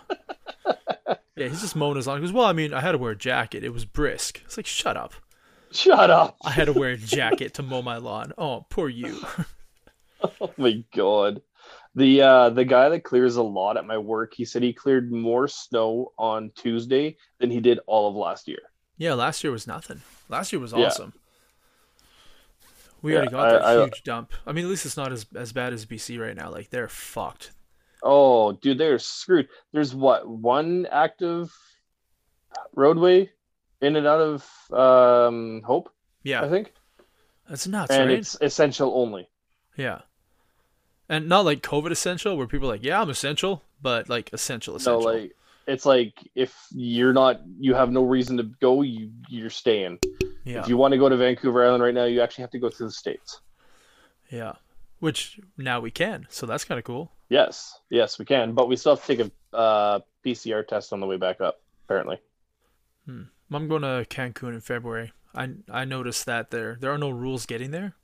[0.65, 2.17] Yeah, he's just mowing his lawn.
[2.19, 3.63] He goes, "Well, I mean, I had to wear a jacket.
[3.63, 5.13] It was brisk." It's like, "Shut up."
[5.71, 6.38] Shut up.
[6.45, 8.32] I had to wear a jacket to mow my lawn.
[8.38, 9.19] Oh, poor you.
[10.39, 11.41] Oh my god.
[11.95, 15.12] The uh the guy that clears a lot at my work, he said he cleared
[15.12, 18.60] more snow on Tuesday than he did all of last year.
[18.97, 20.02] Yeah, last year was nothing.
[20.30, 20.86] Last year was Yeah.
[20.86, 21.12] awesome.
[23.02, 24.32] We Yeah, already got that I- I- huge dump.
[24.47, 26.49] I mean, at least it's not as as bad as BC right now.
[26.49, 27.52] Like they're fucked.
[28.04, 29.48] Oh, dude, they're screwed.
[29.72, 31.52] There's what one active
[32.76, 33.30] roadway
[33.82, 35.89] in and out of um Hope,
[36.24, 36.74] Yeah, I think,
[37.50, 38.20] that's nuts, and right?
[38.20, 39.30] it's essential only.
[39.78, 40.02] Yeah,
[41.10, 44.78] and not like COVID essential, where people are like, yeah, I'm essential, but like essential
[44.80, 45.22] So essential.
[45.22, 45.36] like
[45.66, 50.00] it's like if you're not you have no reason to go, you you're staying.
[50.44, 52.60] yeah, If you want to go to Vancouver Island right now, you actually have to
[52.60, 53.39] go through the States.
[54.30, 54.54] yeah.
[55.00, 57.12] Which now we can, so that's kind of cool.
[57.34, 61.00] Yes, yes, we can, but we still have to take a uh, PCR test on
[61.00, 61.62] the way back up.
[61.86, 62.19] Apparently,
[63.52, 65.13] I'm going to Cancun in February.
[65.34, 67.96] I I noticed that there there are no rules getting there.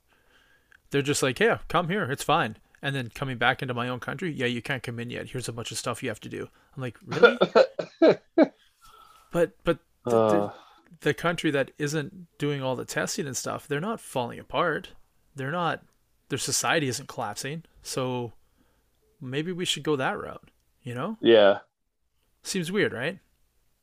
[0.90, 2.56] They're just like, yeah, come here, it's fine.
[2.82, 5.28] And then coming back into my own country, yeah, you can't come in yet.
[5.28, 6.48] Here's a bunch of stuff you have to do.
[6.74, 7.38] I'm like, really?
[9.30, 10.52] but but the, uh, the,
[11.02, 14.88] the country that isn't doing all the testing and stuff, they're not falling apart.
[15.36, 15.84] They're not.
[16.30, 17.62] Their society isn't collapsing.
[17.82, 18.32] So
[19.20, 20.50] maybe we should go that route.
[20.82, 21.58] You know, yeah,
[22.42, 23.18] seems weird, right?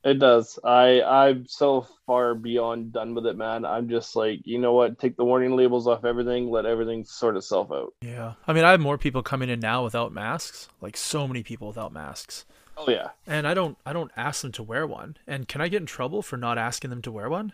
[0.04, 0.58] it does.
[0.64, 3.66] I I'm so far beyond done with it, man.
[3.66, 5.00] I'm just like, you know what?
[5.00, 6.50] Take the warning labels off everything.
[6.50, 7.94] Let everything sort itself out.
[8.02, 8.34] Yeah.
[8.48, 10.70] I mean, I have more people coming in now without masks.
[10.82, 12.46] Like so many people without masks.
[12.80, 15.18] Oh yeah, And I don't I don't ask them to wear one.
[15.26, 17.54] And can I get in trouble for not asking them to wear one?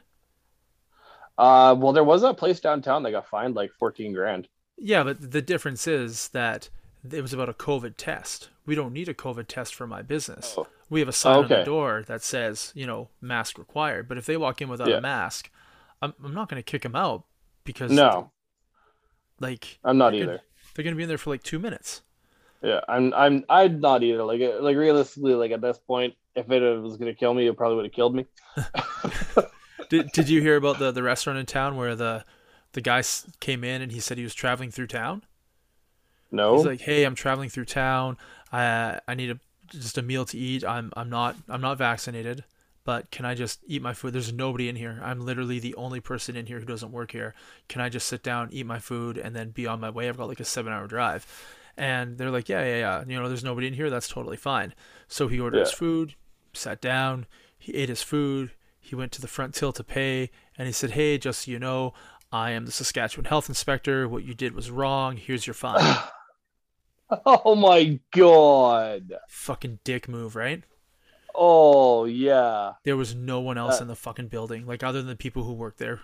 [1.37, 4.47] Uh, well, there was that place downtown that got fined like 14 grand.
[4.77, 6.69] Yeah, but the difference is that
[7.11, 8.49] it was about a COVID test.
[8.65, 10.55] We don't need a COVID test for my business.
[10.57, 10.67] Oh.
[10.89, 14.07] We have a sign on the door that says, you know, mask required.
[14.07, 14.97] But if they walk in without Yeah.
[14.97, 15.49] a mask,
[16.01, 17.23] I'm, I'm not going to kick them out
[17.63, 18.31] because, No,
[19.39, 20.25] like, I'm not they're either.
[20.27, 20.41] gonna-
[20.75, 22.01] they're going to be in there for like two minutes.
[22.61, 24.23] Yeah, I'm I'm I'm not either.
[24.23, 27.57] Like uh, like realistically, like at this point, if it was gonna kill me, it
[27.57, 28.25] probably would have killed me.
[29.89, 32.23] Did, did you hear about the, the restaurant in town where the
[32.71, 33.03] the guy
[33.39, 35.23] came in and he said he was traveling through town?
[36.33, 36.57] No.
[36.57, 38.17] He's like, "Hey, I'm traveling through town.
[38.51, 40.65] I I need a just a meal to eat.
[40.65, 42.43] I'm I'm not I'm not vaccinated,
[42.83, 44.13] but can I just eat my food?
[44.13, 44.99] There's nobody in here.
[45.03, 47.35] I'm literally the only person in here who doesn't work here.
[47.69, 50.09] Can I just sit down, eat my food, and then be on my way?
[50.09, 51.25] I've got like a seven hour drive."
[51.77, 53.03] And they're like, "Yeah, yeah, yeah.
[53.07, 53.91] You know, there's nobody in here.
[53.91, 54.73] That's totally fine."
[55.07, 56.15] So he ordered his food,
[56.53, 57.27] sat down,
[57.59, 58.51] he ate his food.
[58.79, 61.59] He went to the front till to pay, and he said, "Hey, just so you
[61.59, 61.93] know."
[62.31, 64.09] I am the Saskatchewan health inspector.
[64.09, 65.17] What you did was wrong.
[65.17, 65.97] Here's your fine.
[67.25, 69.13] oh my god.
[69.27, 70.63] fucking dick move, right?
[71.35, 72.73] Oh yeah.
[72.83, 75.43] There was no one else Uh, in the fucking building, like other than the people
[75.43, 76.01] who worked there,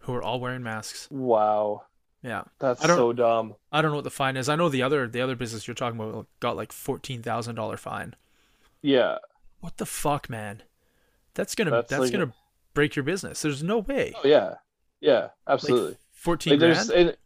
[0.00, 1.08] who were all wearing masks.
[1.10, 1.82] Wow.
[2.22, 3.54] Yeah, That's I don't- so dumb.
[3.70, 4.48] I don't know what the fine is.
[4.48, 7.76] I know the other the other business you're talking about got like fourteen thousand dollar
[7.76, 8.14] fine.
[8.82, 9.18] Yeah.
[9.60, 10.62] What the fuck, man?
[11.34, 12.32] That's gonna That's that's, like- gonna
[12.74, 13.42] break your business.
[13.42, 14.14] There's no way.
[14.16, 14.54] Oh yeah.
[15.00, 15.28] Yeah.
[15.46, 15.90] Absolutely.
[15.90, 17.16] Like fourteen Like, grand.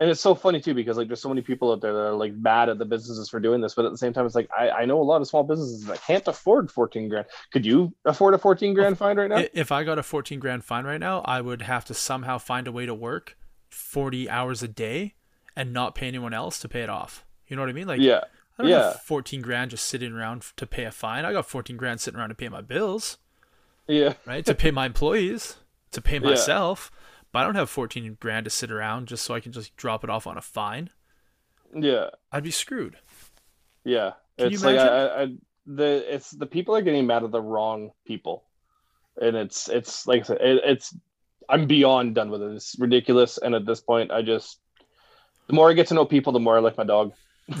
[0.00, 2.14] And, it's so funny too because like there's so many people out there that are
[2.14, 4.48] like mad at the businesses for doing this, but at the same time it's like
[4.58, 7.26] I, I know a lot of small businesses that can't afford 14 grand.
[7.52, 9.44] Could you afford a 14 grand fine right now?
[9.52, 12.66] If I got a fourteen grand fine right now, I would have to somehow find
[12.66, 13.36] a way to work
[13.68, 15.14] forty hours a day
[15.54, 17.24] and not pay anyone else to pay it off.
[17.46, 17.86] You know what I mean?
[17.86, 18.20] Like yeah.
[18.58, 18.82] I don't Yeah.
[18.92, 21.24] have 14 grand just sitting around to pay a fine.
[21.24, 23.16] I got 14 grand sitting around to pay my bills,
[23.86, 24.14] Yeah.
[24.26, 24.44] right?
[24.44, 25.56] to pay my employees,
[25.92, 26.20] to pay Yeah.
[27.32, 30.02] But I don't have 14 grand to sit around just so I can just drop
[30.02, 30.90] it off on a fine.
[31.74, 32.10] Yeah.
[32.32, 32.96] I'd be screwed.
[33.84, 35.28] Yeah, Can it's like I, I,
[35.66, 38.44] the it's the people are getting mad at the wrong people,
[39.20, 40.94] and it's it's like I said, it, it's
[41.48, 42.52] I'm beyond done with it.
[42.52, 44.60] It's ridiculous, and at this point, I just
[45.46, 47.12] the more I get to know people, the more I like my dog.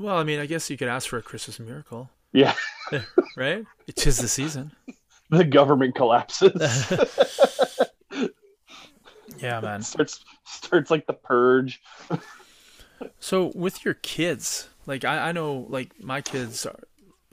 [0.00, 2.54] Well, I mean, I guess you could ask for a Christmas miracle, Yeah,
[3.36, 3.64] right?
[3.88, 4.70] It is the season.
[5.30, 6.52] the government collapses.
[9.38, 9.82] Yeah, man.
[9.82, 11.80] starts starts like the purge.
[13.20, 16.80] So with your kids, like I, I know like my kids are,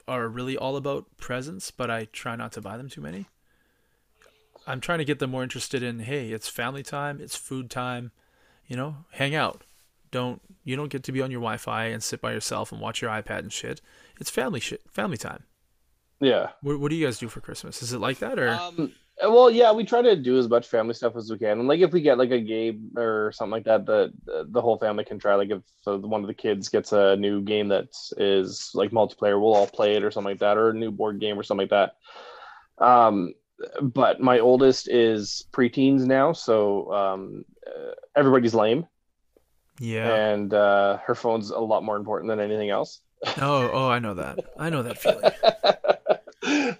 [0.06, 3.26] are really all about presents, but I try not to buy them too many.
[4.66, 8.10] I'm trying to get them more interested in, hey, it's family time, it's food time,
[8.66, 9.62] you know, hang out.
[10.10, 13.02] Don't you don't get to be on your Wi-Fi and sit by yourself and watch
[13.02, 13.80] your iPad and shit.
[14.20, 15.44] It's family shit, family time.
[16.20, 16.50] Yeah.
[16.62, 17.82] What, what do you guys do for Christmas?
[17.82, 18.50] Is it like that or?
[18.50, 18.92] Um,
[19.22, 21.80] well, yeah, we try to do as much family stuff as we can, and like
[21.80, 25.04] if we get like a game or something like that, the the, the whole family
[25.04, 25.34] can try.
[25.34, 29.54] Like if one of the kids gets a new game that is like multiplayer, we'll
[29.54, 31.90] all play it or something like that, or a new board game or something like
[32.78, 32.84] that.
[32.84, 33.32] Um,
[33.80, 38.86] but my oldest is preteens now, so um, uh, everybody's lame,
[39.80, 40.14] yeah.
[40.14, 43.00] and uh, her phone's a lot more important than anything else.
[43.38, 44.40] Oh, oh, I know that.
[44.58, 45.32] I know that feeling.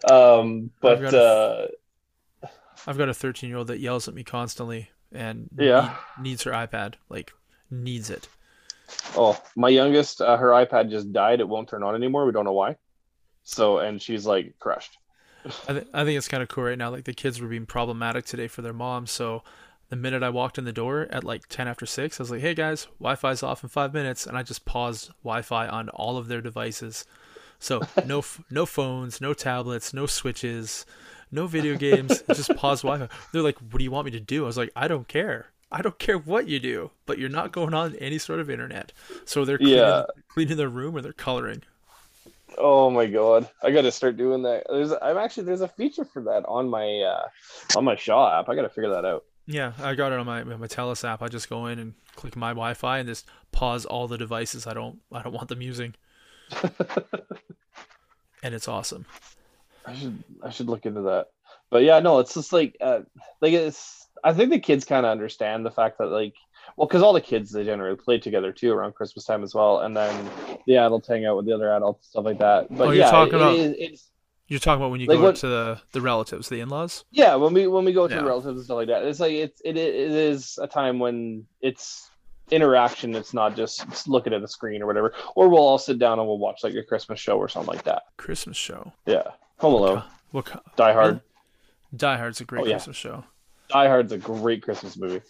[0.11, 1.69] um, but uh,
[2.87, 5.97] I've got a 13 year old that yells at me constantly and Yeah.
[6.19, 6.95] need- needs her iPad.
[7.09, 7.33] Like
[7.71, 8.29] needs it.
[9.17, 11.41] Oh, my youngest, uh, her iPad just died.
[11.41, 12.25] It won't turn on anymore.
[12.25, 12.77] We don't know why.
[13.43, 14.99] So, and she's like crushed.
[15.69, 16.91] I, th- I think it's kind of cool right now.
[16.91, 19.07] Like the kids were being problematic today for their mom.
[19.07, 19.43] So
[19.89, 22.41] the minute I walked in the door at like 10 after 6, I was like,
[22.41, 24.27] hey guys, Wi Fi's off in five minutes.
[24.27, 27.05] And I just paused Wi Fi on all of their devices.
[27.59, 30.85] So no, f- no phones, no tablets, no switches,
[31.31, 32.23] no video games.
[32.29, 33.15] just pause Wi Fi.
[33.33, 34.45] They're like, what do you want me to do?
[34.45, 35.47] I was like, I don't care.
[35.73, 38.93] I don't care what you do, but you're not going on any sort of internet.
[39.25, 40.05] So they're cleaning, Yeah.
[40.29, 41.63] cleaning their room or they're coloring.
[42.59, 44.65] Oh my god, I got to start doing that.
[44.71, 47.29] There's, I'm actually there's a feature for that on my uh,
[47.77, 48.49] on my Shaw app.
[48.49, 49.25] I got to figure that out.
[49.47, 51.21] Yeah, I got it on my my Telus app.
[51.21, 54.73] I just go in and click my Wi-Fi and just pause all the devices I
[54.73, 55.95] don't I don't want them using,
[58.43, 59.07] and it's awesome.
[59.87, 61.29] I should I should look into that.
[61.71, 63.01] But yeah, no, it's just like uh,
[63.41, 64.07] like it's.
[64.25, 66.35] I think the kids kind of understand the fact that like
[66.77, 69.81] well, because all the kids they generally play together too around Christmas time as well,
[69.81, 70.29] and then
[70.67, 72.67] the adults hang out with the other adults stuff like that.
[72.71, 74.11] But Oh, you're yeah, talking it- about- it- it's
[74.49, 77.05] You're talking about when you Like go what- to the the relatives, the in-laws.
[77.11, 78.23] yeah when we when we go to Yeah.
[78.23, 79.05] relatives and stuff like that.
[79.05, 82.11] It's like it's it, it is a time when it's
[82.51, 83.15] interaction.
[83.15, 85.13] It's not just looking at a screen or whatever.
[85.35, 87.85] Or we'll all sit down and we'll watch like a Christmas show or something like
[87.85, 88.03] that.
[88.17, 88.93] Christmas show.
[89.05, 89.25] Yeah,
[89.59, 90.45] Home Alone, What?
[90.47, 91.21] co- Die Hard.
[91.97, 92.75] Die Hard's a great Oh, yeah.
[92.75, 93.25] Christmas show.
[93.69, 95.23] Die Hard's a great Christmas movie.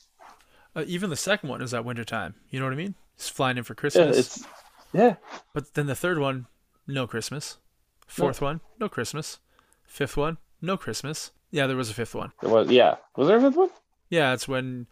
[0.74, 2.34] Uh, even the second one is at winter time.
[2.50, 2.94] You know what I mean?
[3.14, 4.18] It's flying in for Yeah, Christmas.
[4.18, 4.46] it's
[4.92, 5.14] yeah.
[5.54, 6.46] But then the third one,
[6.86, 7.58] no Christmas.
[8.06, 9.38] Fourth one, no Christmas.
[9.84, 11.30] Fifth one, no Christmas.
[11.50, 12.32] Yeah, there was a fifth one.
[12.42, 12.96] It was yeah.
[13.16, 13.70] Was there a fifth one?
[14.10, 14.86] Yeah, it's when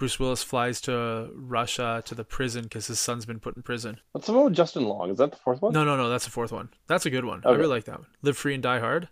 [0.00, 4.00] Bruce Willis flies to Russia to the prison because his son's been put in prison.
[4.12, 5.10] What's the one with Justin Long?
[5.10, 5.72] Is that the fourth one?
[5.74, 6.70] No, no, no, that's the fourth one.
[6.88, 7.42] That's a good one.
[7.44, 8.08] I really like that one.
[8.22, 9.08] Live Free and Die Hard.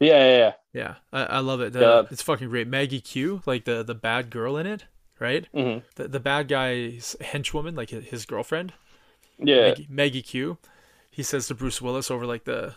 [0.00, 0.52] Yeah, yeah, yeah.
[0.72, 1.72] Yeah, I, I love it.
[1.72, 2.02] The- Yeah.
[2.10, 2.66] It's fucking great.
[2.66, 4.84] Maggie Q, like the the bad girl in it,
[5.20, 5.46] right?
[5.54, 8.72] hmm The the bad guy's henchwoman, like his, girlfriend,
[9.38, 9.68] Yeah.
[9.68, 10.58] Maggie, Maggie Q.
[11.12, 12.74] He says to Bruce Willis over like the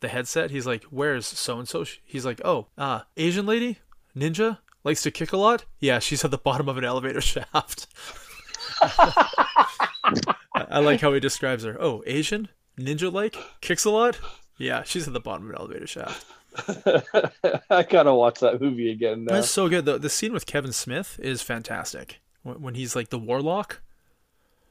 [0.00, 3.78] the headset, he's like, "Where's so and so?" He's like, "Oh, ah, Asian lady,
[4.16, 5.64] ninja, likes to kick a lot.
[5.80, 7.86] Yeah, she's at the bottom of an elevator shaft."
[10.54, 11.76] I, like how he describes her.
[11.80, 14.18] Oh, Asian, ninja like, kicks a lot.
[14.58, 16.26] Yeah, she's at the bottom of an elevator shaft.
[17.70, 19.34] I gotta watch that movie again now.
[19.34, 19.84] That's so good.
[19.84, 22.20] The the scene with Kevin Smith is fantastic.
[22.42, 23.80] When, when he's like the warlock,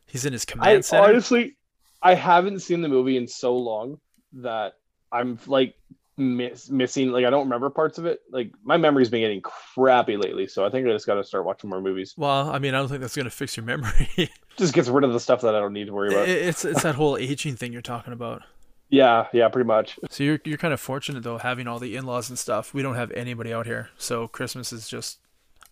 [0.08, 1.04] he's in his command I center.
[1.04, 1.58] honestly,
[2.02, 3.99] I haven't seen the movie in so long
[4.34, 4.76] that
[5.12, 5.76] I'm like
[6.17, 7.12] miss, missing.
[7.12, 8.21] Like I don't remember parts of it.
[8.32, 11.45] Like my memory's been getting crappy lately, so I think I just got to start
[11.45, 12.13] watching more movies.
[12.17, 14.10] well, I mean, I don't think that's gonna fix your memory.
[14.56, 16.30] Just gets rid of the stuff that I don't need to worry about.
[16.30, 18.43] it's it's that whole aging thing you're talking about.
[18.89, 19.97] yeah, yeah, pretty much.
[20.12, 22.71] So you're you're kind of fortunate though, having all the in-laws and stuff.
[22.71, 25.17] We don't have anybody out here, so Christmas is just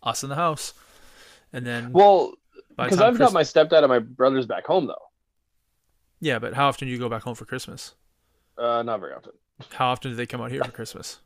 [0.02, 0.74] us in the house,
[1.54, 2.34] and then Well,
[2.76, 4.96] by the because I've got my stepdad and my brothers back home though.
[6.20, 6.40] yeah.
[6.40, 7.94] But how often do you go back home for Christmas?
[8.58, 9.34] Uh, not very often.
[9.74, 11.19] How often do they come out here for Christmas?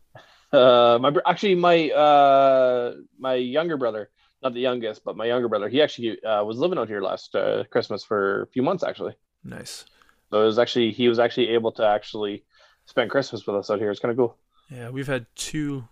[0.52, 4.10] Uh, my actually my uh my younger brother,
[4.44, 7.36] not the youngest, but my younger brother, he actually uh, was living out here last
[7.36, 9.14] uh, Christmas for a few months actually.
[9.44, 9.86] Nice.
[10.32, 12.44] So it was actually he was actually able to actually
[12.86, 13.92] spend Christmas with us out here.
[13.92, 14.38] It's kind of cool.
[14.70, 15.88] Yeah, we've had two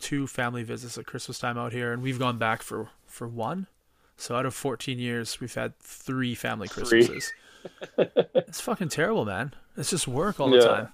[0.00, 3.68] two family visits at Christmas time out here, and we've gone back for for one.
[4.16, 7.04] So out of 14 years, we've had three family Three.
[7.06, 7.32] Christmases.
[8.36, 9.54] it's fucking terrible, man.
[9.76, 10.62] It's just work all the Yeah.
[10.66, 10.88] time.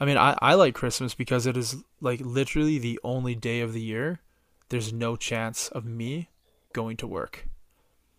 [0.00, 3.72] I mean, I, I like Christmas because it is like literally the only day of
[3.72, 4.20] the year
[4.68, 6.30] there's no chance of me
[6.72, 7.46] going to work.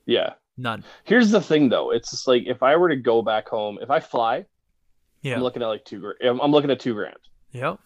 [0.06, 0.34] Yeah.
[0.56, 0.84] None.
[1.04, 1.92] Here's the thing though.
[1.92, 4.46] It's just like if I were to go back home, if I fly,
[5.24, 5.36] Yeah.
[5.36, 6.40] I'm looking at like two grand.
[6.42, 7.18] I'm looking at two grand.
[7.54, 7.80] Yep.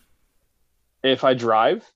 [1.04, 1.90] If I drive,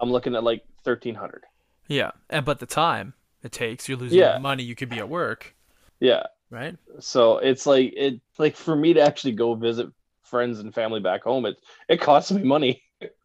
[0.00, 1.44] I'm looking at like thirteen hundred.
[1.86, 2.10] Yeah.
[2.28, 3.88] And but the time it takes.
[3.88, 4.38] You're losing Yeah.
[4.38, 4.64] money.
[4.64, 5.54] You could be at work,
[6.00, 6.24] Yeah.
[6.50, 6.76] right?
[6.98, 9.88] So it's like it like for me to actually go visit
[10.28, 11.56] friends and family back home, it
[11.88, 12.82] it costs me money,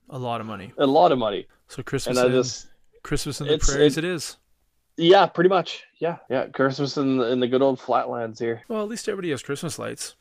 [0.10, 0.72] A lot of money.
[0.78, 2.68] a lot of money, So Christmas and I in, just
[3.04, 3.97] Christmas in the prairies.
[3.97, 4.38] it- it is.
[4.97, 6.47] yeah, pretty much yeah, yeah.
[6.47, 8.64] Christmas in the, in the good old flatlands here.
[8.68, 10.16] Well, at least everybody has Christmas lights,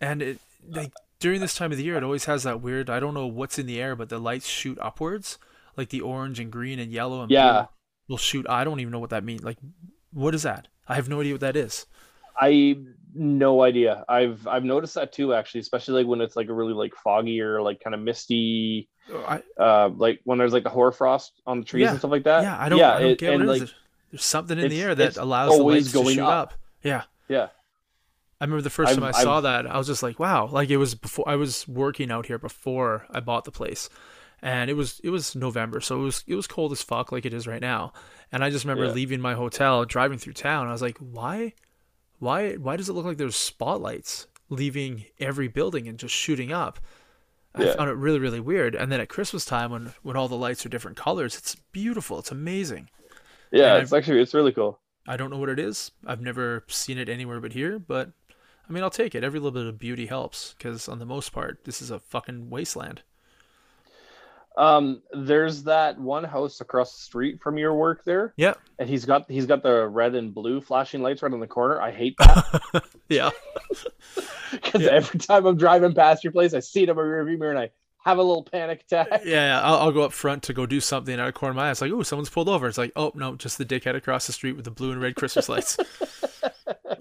[0.00, 2.88] and it like during this time of the year, it always has that weird.
[2.90, 5.38] I don't know what's in the air, but the lights shoot upwards,
[5.76, 7.52] like the orange and green and yellow and Yeah.
[7.52, 8.46] blue will shoot.
[8.48, 9.42] I don't even know what that means.
[9.44, 9.58] Like,
[10.12, 10.68] what is that?
[10.88, 11.86] I have no idea what that is.
[12.38, 12.78] I
[13.14, 14.04] no idea.
[14.08, 17.40] I've I've noticed that too, actually, especially like when it's like a really like foggy
[17.40, 21.64] or like kind of misty, I, uh, like when there's like the hoarfrost on the
[21.66, 21.90] trees Yeah.
[21.90, 22.42] and stuff like that.
[22.42, 22.78] yeah, I don't.
[22.78, 23.60] Yeah, I don't it- get and, it is.
[23.60, 23.70] like
[24.12, 26.28] There's something in the air that allows the lights to shoot up.
[26.52, 26.54] up.
[26.82, 27.02] Yeah.
[27.28, 27.48] yeah,
[28.40, 30.46] I remember the 1st time I saw I've- that, I was just like, wow.
[30.46, 33.88] Like it was before I was working out here before I bought the place.
[34.42, 37.26] And it was it was November, so it was it was cold as fuck like
[37.26, 37.92] it is right now.
[38.32, 38.92] And I just remember Yeah.
[38.92, 40.66] leaving my hotel, driving through town.
[40.68, 41.52] I was like, why
[42.20, 46.78] why why does it look like there's spotlights leaving every building and just shooting up?
[47.52, 48.76] I found it really, really weird.
[48.76, 52.20] And then at Christmas time when when all the lights are different colors, it's beautiful.
[52.20, 52.90] It's amazing.
[53.50, 53.74] yeah.
[53.74, 54.78] And It's actually it's really cool.
[55.08, 55.90] I don't know what it is.
[56.06, 58.12] I've never seen it anywhere but here, but
[58.68, 59.24] I mean, I'll take it.
[59.24, 62.50] Every little bit of beauty helps because, on the most part, this is a fucking
[62.50, 63.02] wasteland.
[64.56, 68.54] Um, there's that one house across the street from your work there, Yeah.
[68.78, 71.80] and he's got he's got the red and blue flashing lights right on the corner.
[71.80, 73.30] I hate that Yeah.
[74.52, 74.90] because Yeah.
[74.90, 77.58] every time I'm driving past your place, I see it in my rearview mirror and
[77.60, 77.70] I
[78.04, 79.22] have a little panic attack.
[79.24, 79.60] Yeah.
[79.62, 81.70] I'll, I'll go up front to go do something out of corner of my eye.
[81.70, 82.66] It's like, oh, someone's pulled over.
[82.66, 85.14] It's like, oh, no, just the dickhead across the street with the blue and red
[85.16, 85.76] Christmas lights.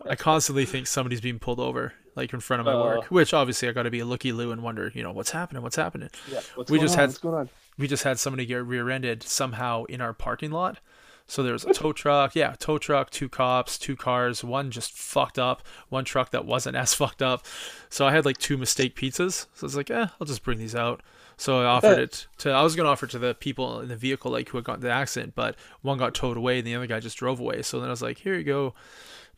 [0.10, 2.84] I constantly think somebody's being pulled over, like in front of my Uh.
[2.84, 5.32] work, which obviously I got to be a looky loo and wonder, you know, what's
[5.32, 5.62] happening?
[5.62, 6.10] What's happening?
[6.32, 7.00] Yeah, what's We just on?
[7.00, 7.50] had- what's going on?
[7.78, 10.80] we just had somebody get rear-ended somehow in our parking lot.
[11.28, 14.92] So there was a tow truck, yeah, tow truck, two cops, two cars, one just
[14.98, 17.46] fucked up, one truck that wasn't as fucked up.
[17.90, 19.46] So I had like two mistake pizzas.
[19.54, 21.02] So I was like, eh, I'll just bring these out.
[21.38, 23.96] So I offered it to, I was gonna offer it to the people in the
[23.96, 26.88] vehicle like who had gotten the accident, but one got towed away and the other
[26.88, 27.62] guy just drove away.
[27.62, 28.74] So then I was like, here you go,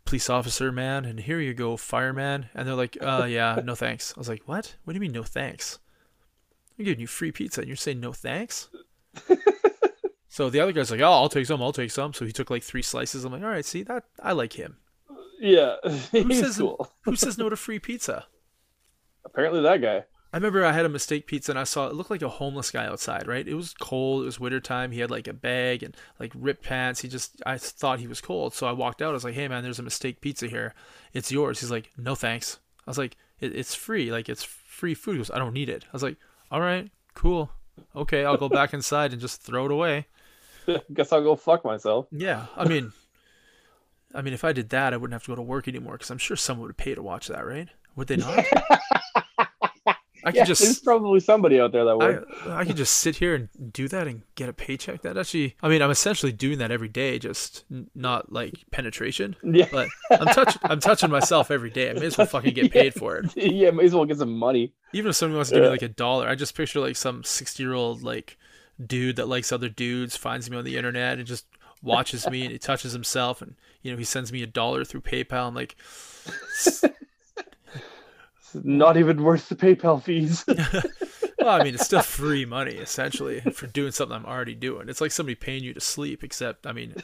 [0.06, 2.50] police officer man, and here you go, fireman.
[2.54, 4.14] And they're like, uh, yeah, no thanks.
[4.16, 4.76] I was like, what?
[4.84, 5.80] What do you mean no thanks?
[6.78, 8.70] I'm giving you free pizza and you're saying no thanks?
[10.28, 12.14] so the other guy's like, oh, I'll take some, I'll take some.
[12.14, 13.24] So he took like three slices.
[13.24, 14.78] I'm like, all right, see that I like him.
[15.40, 15.76] Yeah,
[16.12, 16.92] Who he's says cool.
[17.02, 18.26] who says no to free pizza?
[19.26, 20.04] Apparently, that guy.
[20.34, 22.72] I remember I had a mistake pizza and I saw it looked like a homeless
[22.72, 23.46] guy outside, right?
[23.46, 24.92] It was cold, it was winter time.
[24.92, 27.02] He had like a bag and like ripped pants.
[27.02, 28.54] He just I thought he was cold.
[28.54, 29.10] So I walked out.
[29.10, 30.74] I was like, "Hey man, there's a mistake pizza here.
[31.12, 34.10] It's yours." He's like, "No, thanks." I was like, it, "It's free.
[34.10, 36.18] Like it's free food." He goes, "I don't need it." I was like,
[36.50, 37.52] "All right, cool.
[37.94, 40.08] Okay, I'll go back inside and just throw it away."
[40.94, 42.08] Guess I'll go fuck myself.
[42.10, 42.94] Yeah, I mean
[44.16, 46.10] I mean if I did that, I wouldn't have to go to work anymore cuz
[46.10, 47.68] I'm sure someone would pay to watch that, right?
[47.98, 48.46] Would they not?
[50.24, 52.26] I could Yeah, just there's probably somebody out there that would.
[52.46, 55.02] I, I could just sit here and do that and get a paycheck.
[55.02, 57.64] That actually, I mean, I'm essentially doing that every day, just
[57.96, 61.90] not like penetration, yeah, but I'm touching, I'm touching myself every day.
[61.90, 63.36] I may as well fucking get paid for it.
[63.36, 64.74] yeah, may as well get some money.
[64.94, 67.24] Even if somebody wants to give me like a dollar, I just picture like some
[67.24, 68.38] 60 year old like
[68.86, 71.46] dude that likes other dudes finds me on the internet and just
[71.84, 75.02] watches me and he touches himself and you know he sends me a dollar through
[75.02, 75.48] PayPal.
[75.48, 75.76] I'm like,
[78.56, 80.44] Not even worth the PayPal fees.
[81.40, 84.90] well, I mean, it's still free money essentially for doing something I'm already doing.
[84.90, 86.96] It's like somebody paying you to sleep, except I mean,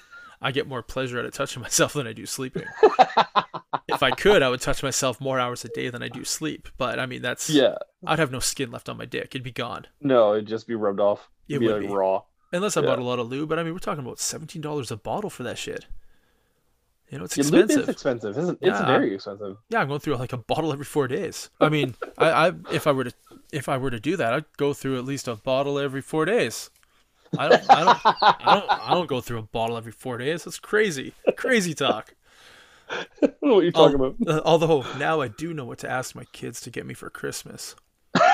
[0.41, 2.63] I get more pleasure out of touching myself than I do sleeping.
[3.87, 6.67] if I could, I would touch myself more hours a day than I do sleep.
[6.77, 7.75] But I mean, that's yeah,
[8.05, 9.87] I'd have no skin left on my dick; it'd be gone.
[10.01, 11.29] no, it'd just be rubbed off.
[11.47, 11.95] It It'd be would like be.
[11.95, 12.23] raw.
[12.53, 12.87] Unless I Yeah.
[12.87, 15.29] bought a lot of lube, but I mean, we're talking about seventeen dollars a bottle
[15.29, 15.85] for that shit.
[17.09, 17.83] You know, it's lube expensive.
[17.83, 18.37] is expensive.
[18.37, 18.85] It's Yeah.
[18.85, 19.57] very expensive.
[19.69, 21.49] Yeah, I'm going through like a bottle every four days.
[21.61, 23.13] I mean, I, I if I were to
[23.53, 26.25] if I were to do that, I'd go through at least a bottle every four
[26.25, 26.69] days.
[27.37, 30.43] I don't I don't I don't I don't go through a bottle every four days.
[30.43, 32.13] That's crazy, crazy talk.
[32.89, 34.27] I don't know what you're talking Al- about.
[34.27, 37.09] uh, although now I do know what to ask my kids to get me for
[37.09, 37.75] Christmas.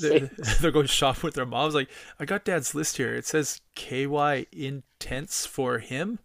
[0.00, 1.74] They're, they're going shopping with their moms.
[1.74, 1.88] Like,
[2.20, 3.14] I got Dad's list here.
[3.16, 6.20] It says KY intense for him.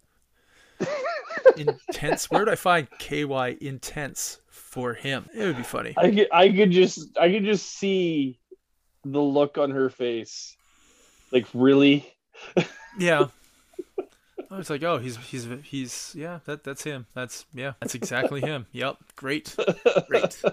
[1.56, 2.30] Intense.
[2.30, 5.28] Where would I find KY intense for him?
[5.34, 5.94] It would be funny.
[5.96, 8.38] I could, I could just, I could just see
[9.04, 10.56] the look on her face.
[11.30, 12.12] Like, really?
[12.98, 13.28] Yeah.
[14.50, 17.06] I was like, oh, he's he's he's yeah, that that's him.
[17.12, 18.66] That's yeah, that's exactly him.
[18.70, 19.56] Yep, great,
[20.06, 20.52] great, Now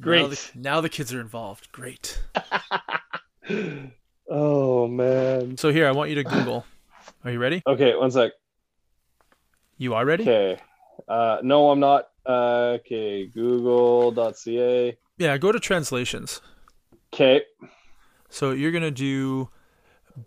[0.00, 0.30] Great.
[0.30, 1.70] the, now the kids are involved.
[1.72, 2.20] Great.
[4.32, 5.56] Oh man.
[5.56, 6.64] So here, I want you to Google
[7.24, 7.62] Are you ready?
[7.66, 8.30] Okay, one sec.
[9.80, 10.24] You are ready?
[10.24, 10.60] Okay.
[11.08, 12.10] Uh, no, I'm not.
[12.26, 14.98] Uh, okay, google.ca.
[15.16, 16.42] Yeah, go to translations.
[17.14, 17.40] Okay.
[18.28, 19.48] So you're gonna do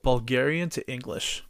[0.01, 1.43] Bulgarian to English.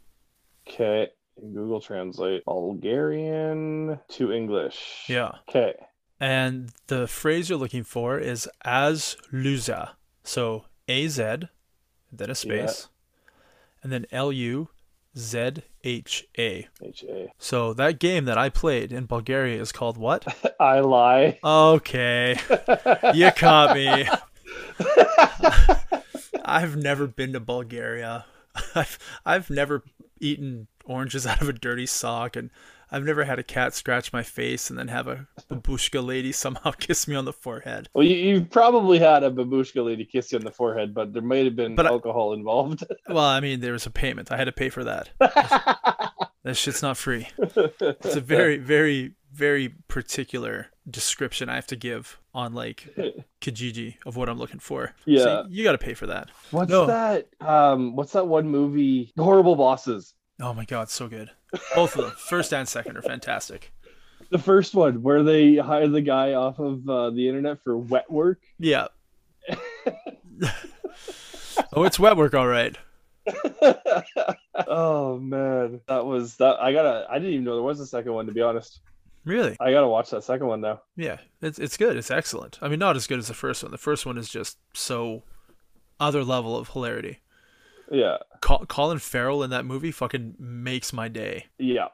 [0.68, 1.08] Okay.
[1.40, 5.06] Google Translate Bulgarian to English.
[5.08, 5.30] Yeah.
[5.48, 5.72] Okay.
[6.20, 9.92] And the phrase you're looking for is Az Lüzha.
[10.22, 11.48] So A Z,
[12.12, 12.88] then a space,
[13.82, 14.68] and then L U
[15.16, 16.68] Z H A.
[16.82, 17.32] H A.
[17.38, 20.26] So that game that I played in Bulgaria is called what?
[20.60, 21.38] I lie.
[21.42, 22.38] Okay.
[23.14, 24.08] You caught me.
[26.44, 28.24] I've never been to Bulgaria.
[28.74, 29.82] I've I've never
[30.20, 32.50] eaten oranges out of a dirty sock and
[32.90, 36.70] I've never had a cat scratch my face and then have a babushka lady somehow
[36.72, 37.88] kiss me on the forehead.
[37.94, 41.22] Well, you, you probably had a babushka lady kiss you on the forehead, but there
[41.22, 42.84] might have been But I- alcohol involved.
[43.08, 44.32] Well, I mean, there was a payment.
[44.32, 45.10] I had to pay for that.
[45.18, 47.28] that shit's not free.
[47.38, 52.94] It's a very, very, very particular description I have to give on like
[53.40, 54.94] Kijiji of what I'm looking for.
[55.04, 55.22] Yeah.
[55.22, 56.30] So you got to pay for that.
[56.50, 56.86] What's No.
[56.86, 57.28] that?
[57.40, 59.12] Um, what's that one movie?
[59.18, 60.14] Horrible Bosses.
[60.40, 61.30] Oh my god, so good.
[61.74, 63.72] Both of them, first and second, are fantastic.
[64.30, 68.10] The first one where they hire the guy off of uh, the internet for wet
[68.10, 68.40] work.
[68.58, 68.88] Yeah.
[71.72, 72.76] oh, it's wet work, all right.
[74.66, 76.60] oh man, that was that.
[76.60, 77.06] I gotta.
[77.08, 78.26] I didn't even know there was a second one.
[78.26, 78.80] To be honest,
[79.24, 79.56] Really?
[79.58, 80.82] I gotta watch that second one now.
[80.96, 81.96] Yeah, it's it's good.
[81.96, 82.58] It's excellent.
[82.60, 83.72] I mean, not as good as the first one.
[83.72, 85.22] The first one is just so
[85.98, 87.20] other level of hilarity.
[87.90, 91.46] Yeah, Col- Colin Farrell in that movie fucking makes my day.
[91.58, 91.88] yeah,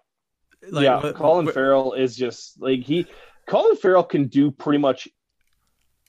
[0.69, 1.13] Like, yeah.
[1.15, 3.07] Colin Farrell is just like he.
[3.47, 5.09] Colin Farrell can do pretty much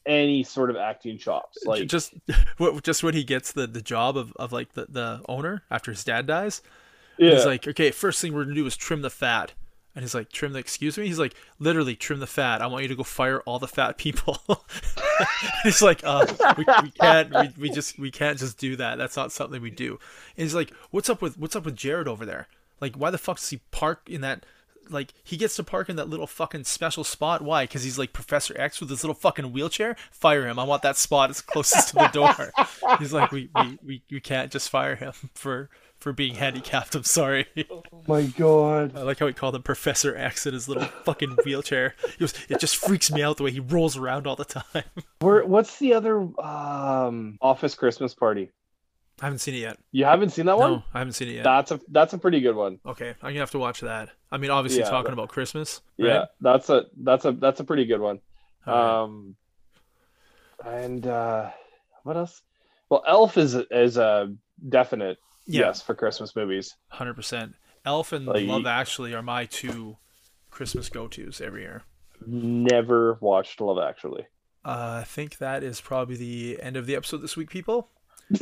[0.06, 1.58] any sort of acting chops.
[1.66, 2.14] Like just
[2.84, 6.04] just when he gets the, the job of, of like the, the owner after his
[6.04, 6.62] dad dies,
[7.18, 9.54] yeah, he's like, okay, first thing we're gonna do is trim the fat.
[9.94, 11.06] And he's like, trim the excuse me?
[11.06, 12.62] He's like, literally trim the fat.
[12.62, 14.42] I want you to go fire all the fat people.
[15.64, 16.26] he's like, uh,
[16.58, 18.98] we, we can't we, we just we can't just do that.
[18.98, 20.00] That's not something we do.
[20.38, 22.48] And he's like, What's up with what's up with Jared over there?
[22.80, 24.46] Like, why the fuck does he park in that
[24.90, 27.42] like he gets to park in that little fucking special spot.
[27.42, 27.64] Why?
[27.64, 29.96] Because he's like Professor X with his little fucking wheelchair.
[30.12, 30.60] Fire him.
[30.60, 32.52] I want that spot as closest to the door.
[33.00, 35.70] He's like, we, we, we, we can't just fire him for
[36.02, 36.96] for being handicapped.
[36.96, 37.46] I'm sorry.
[37.70, 38.98] oh my god.
[38.98, 41.96] I like how he called him Professor X in his little fucking wheelchair.
[42.12, 44.84] He goes, it just freaks me out the way he rolls around all the time.
[45.20, 45.46] Where?
[45.46, 48.50] What's the other um Office Christmas Party?
[49.22, 49.78] I haven't seen it yet.
[49.92, 50.72] You haven't seen that one?
[50.72, 51.44] No, I haven't seen it yet.
[51.44, 52.80] That's a that's a pretty good one.
[52.86, 54.10] Okay, I'm gonna have to watch that.
[54.32, 55.82] I mean, obviously Yeah, talking that- about Christmas.
[55.98, 58.20] Yeah, that's a that's a that's a pretty good one.
[58.66, 59.02] Right.
[59.04, 59.36] Um,
[60.66, 61.52] and uh,
[62.04, 62.42] what else?
[62.90, 64.34] Well, Elf is is a
[64.68, 65.62] definite Yeah.
[65.68, 66.76] yes for Christmas movies.
[66.90, 67.56] Hundred percent.
[67.86, 69.98] Elf and Like- Love Actually are my two
[70.52, 71.84] Christmas go-tos every year.
[72.28, 74.28] Never watched Love Actually.
[74.64, 77.90] Uh, I think that is probably the end of the episode this week, people.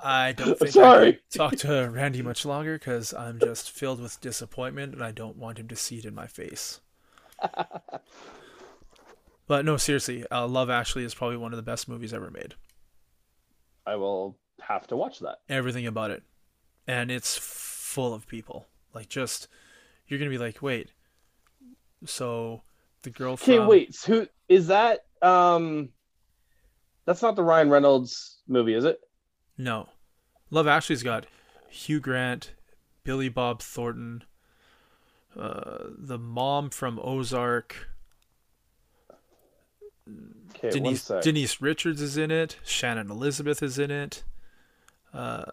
[0.00, 1.12] I don't think I Sorry.
[1.14, 5.36] can talk to Randy much longer because I'm just filled with disappointment and I don't
[5.36, 6.80] want him to see it in my face.
[9.48, 12.54] but no, seriously, uh, Love Actually is probably one of the best movies ever made.
[13.86, 15.38] I will have to watch that.
[15.48, 16.22] Everything about it,
[16.86, 18.66] and it's full of people.
[18.94, 19.48] Like, just
[20.06, 20.90] you're gonna be like, wait,
[22.04, 22.62] so
[23.02, 23.94] the girl from Okay, wait.
[23.94, 25.04] so Who is that?
[25.22, 25.90] Um,
[27.04, 29.00] that's not the Ryan Reynolds movie, is it?
[29.56, 29.88] No.
[30.50, 31.26] Love Actually's got
[31.68, 32.52] Hugh Grant,
[33.04, 34.24] Billy Bob Thornton,
[35.38, 37.88] uh, the mom from Ozark,
[40.54, 41.10] Okay, Denise.
[41.22, 44.24] Denise Richards is in it, Shannon Elizabeth is in it,
[45.14, 45.44] uh,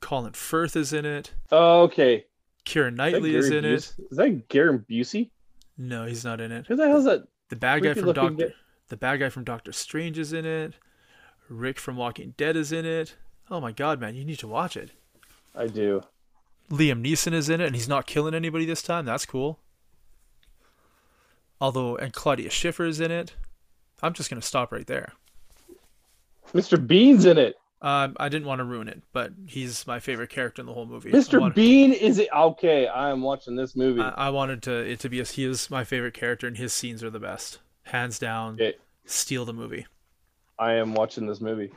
[0.00, 2.24] Colin Firth is in it, Oh, okay.
[2.66, 3.68] Is that Knightley is Gary in it.
[3.70, 5.30] Buse- Is that Gary Busey?
[5.78, 6.66] No, he's not in it.
[6.66, 7.26] Who the hell is that?
[7.48, 8.54] The bad guy from Doctor guy.
[8.88, 10.74] the bad guy from Doctor Strange is in it.
[11.48, 13.14] Rick from Walking Dead is in it.
[13.50, 14.90] Oh my god, man, you need to watch it.
[15.54, 16.02] I do.
[16.70, 19.04] Liam Neeson is in it, and he's not killing anybody this time.
[19.04, 19.60] That's cool.
[21.60, 23.34] Although, and Claudia Schiffer is in it.
[24.02, 25.12] I'm just gonna stop right there.
[26.54, 26.84] Mr.
[26.84, 27.56] Bean's in it.
[27.82, 30.86] Um, I didn't want to ruin it, but he's my favorite character in the whole
[30.86, 31.10] movie.
[31.12, 31.38] Mr.
[31.40, 32.28] want- Bean is it?
[32.34, 34.00] Okay, I am watching this movie.
[34.00, 36.72] I, I wanted to it to be as he is my favorite character, and his
[36.72, 38.54] scenes are the best, hands down.
[38.54, 38.74] Okay,
[39.04, 39.86] Steal the movie.
[40.58, 41.70] I am watching this movie.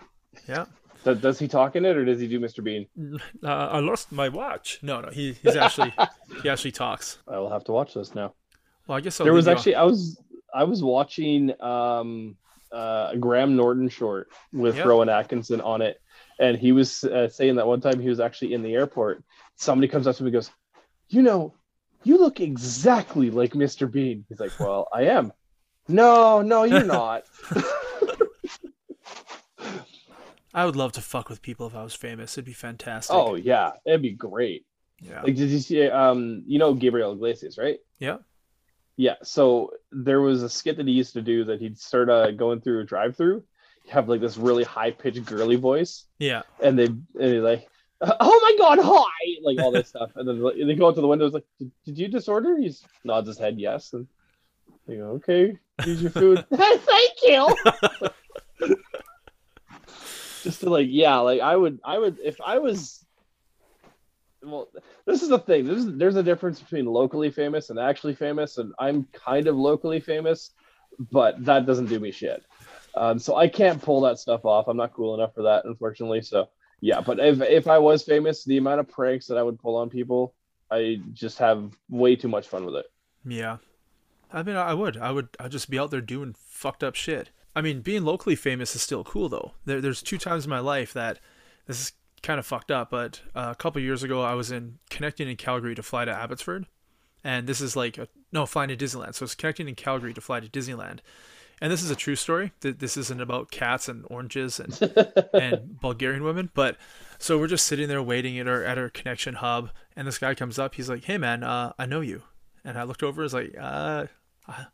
[0.47, 0.65] Yeah.
[1.03, 2.63] Does, does he talk in it, or does he do Mr.
[2.63, 2.87] Bean?
[3.43, 4.79] Uh, I lost my watch.
[4.81, 5.93] No, no, he he's actually
[6.43, 7.19] he actually talks.
[7.27, 8.33] I will have to watch this now.
[8.87, 10.21] Well, I guess I'll there was leave you actually I was
[10.53, 12.35] I was watching um
[12.71, 14.85] uh a Graham Norton short with Yep.
[14.85, 15.99] Rowan Atkinson on it,
[16.39, 19.23] and he was uh, saying that one time he was actually in the airport.
[19.55, 20.51] Somebody comes up to him and goes,
[21.09, 21.53] "You know,
[22.03, 23.91] you look exactly like Mr.
[23.91, 25.33] Bean." He's like, "Well, I am."
[25.87, 27.23] No, no, you're not.
[30.53, 32.33] I would love to fuck with people if I was famous.
[32.37, 33.15] It'd be fantastic.
[33.15, 34.65] oh yeah, it'd be great.
[34.99, 35.21] yeah.
[35.21, 35.87] Like, did you see?
[35.87, 37.77] Um, you know Gabriel Iglesias, right?
[37.99, 38.17] yeah.
[38.97, 39.15] Yeah.
[39.23, 42.61] So there was a skit that he used to do that he'd start uh, going
[42.61, 43.43] through a drive-through,
[43.89, 46.43] have like this really high-pitched girly voice, Yeah.
[46.61, 47.67] and they and he's like,
[48.01, 51.01] "Oh my god, hi!" Like all this stuff, and then like, they go out to
[51.01, 51.25] the window.
[51.25, 54.07] It's like, did, "Did you disorder?" He's nods his head yes, and
[54.87, 57.55] they go, "Okay, here's your food." Thank you.
[60.43, 63.03] Just to like, yeah, like I would, I would, if I was.
[64.41, 64.69] Well,
[65.05, 65.65] this is the thing.
[65.65, 69.99] There's there's a difference between locally famous and actually famous, and I'm kind of locally
[69.99, 70.51] famous,
[71.11, 72.43] but that doesn't do me shit.
[72.95, 74.67] Um, so I can't pull that stuff off.
[74.67, 76.21] I'm not cool enough for that, unfortunately.
[76.21, 76.49] So
[76.81, 79.75] yeah, but if if I was famous, the amount of pranks that I would pull
[79.75, 80.35] on people,
[80.71, 82.85] I just have way too much fun with it.
[83.25, 83.57] Yeah.
[84.31, 84.97] I mean, I would.
[84.97, 85.29] I would.
[85.39, 87.31] I'd just be out there doing fucked up shit.
[87.55, 89.53] I mean, being locally famous is still cool though.
[89.65, 91.19] There, there's two times in my life that
[91.65, 91.91] this is
[92.23, 92.89] kind of fucked up.
[92.89, 96.11] But uh, a couple years ago, I was in connecting in Calgary to fly to
[96.11, 96.65] Abbotsford,
[97.23, 99.15] and this is like a, no flying to Disneyland.
[99.15, 100.99] So it's connecting in Calgary to fly to Disneyland,
[101.61, 102.51] and this is a true story.
[102.61, 104.79] Th- This isn't about cats and oranges and
[105.33, 106.77] and Bulgarian women, but
[107.17, 110.33] so we're just sitting there waiting at our at our connection hub, and this guy
[110.35, 110.75] comes up.
[110.75, 112.23] He's like, "Hey man, uh, I know you,"
[112.63, 113.21] and I looked over.
[113.21, 114.05] I was like, uh,
[114.47, 114.65] I,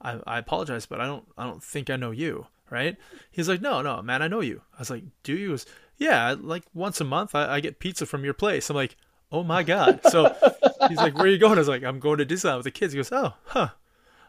[0.00, 2.96] I, I apologize, but I don't, I don't think I know you, right?
[3.30, 4.60] He's like, no, no, man, I know you.
[4.74, 5.56] I was like, do you?
[5.98, 8.68] Yeah, like once a month, I, I get pizza from your place.
[8.68, 8.96] I'm like,
[9.32, 10.00] oh my god.
[10.04, 10.34] So
[10.88, 11.54] he's like, where are you going?
[11.54, 12.92] I was like, I'm going to Disneyland with the kids.
[12.92, 13.68] He goes, oh, huh.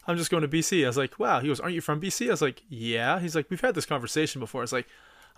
[0.08, 0.86] I'm just going to BC.
[0.86, 1.42] I was like, wow.
[1.42, 2.28] He goes, aren't you from BC?
[2.28, 3.20] I was like, yeah.
[3.20, 4.62] He's like, we've had this conversation before.
[4.62, 4.88] I was like,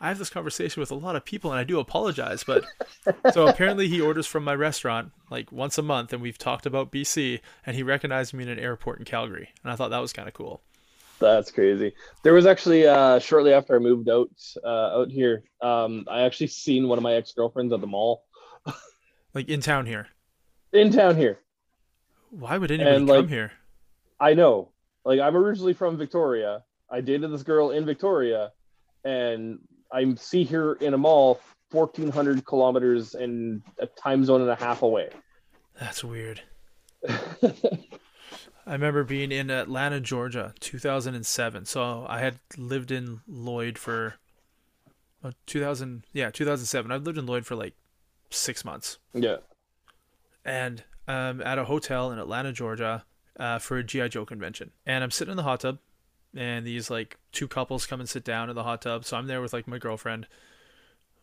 [0.02, 2.64] I have this conversation with a lot of people and I do apologize, but
[3.34, 6.92] so apparently he orders from my restaurant like once a month and we've talked about
[6.92, 10.14] BC and he recognized me in an airport in Calgary and I thought that was
[10.14, 10.62] kind of cool.
[11.20, 11.94] That's crazy.
[12.24, 14.30] There was actually uh, shortly after I moved out
[14.64, 18.24] uh, out here, um, I actually seen one of my ex girlfriends at the mall
[19.34, 20.08] Like in town here.
[20.74, 21.40] in town here.
[22.32, 23.52] Why would anybody And, come like, here?
[24.20, 24.72] I know.
[25.06, 26.64] Like I'm originally from Victoria.
[26.92, 28.52] I dated this girl in Victoria,
[29.04, 29.60] and
[29.92, 31.40] I see her in a mall
[31.72, 35.10] 1,400 kilometers and a time zone and a half away.
[35.80, 36.42] That's weird.
[38.70, 41.66] I remember being in Atlanta, Georgia, 2007.
[41.66, 44.14] So I had lived in Lloyd for
[45.24, 46.92] uh, 2000, yeah, 2007.
[46.92, 47.74] I've lived in Lloyd for like
[48.30, 49.00] six months.
[49.16, 49.38] yeah.
[50.46, 53.06] and I'm at a hotel in Atlanta, Georgia,
[53.40, 54.70] uh, for a GI Joe convention.
[54.86, 55.80] And I'm sitting in the hot tub,
[56.36, 59.04] and these like two couples come and sit down in the hot tub.
[59.04, 60.28] So I'm there with like my girlfriend.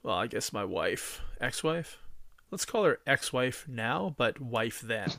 [0.02, 1.98] Well, I guess my wife, ex-wife.
[2.50, 5.12] Let's call her ex-wife now, but wife then.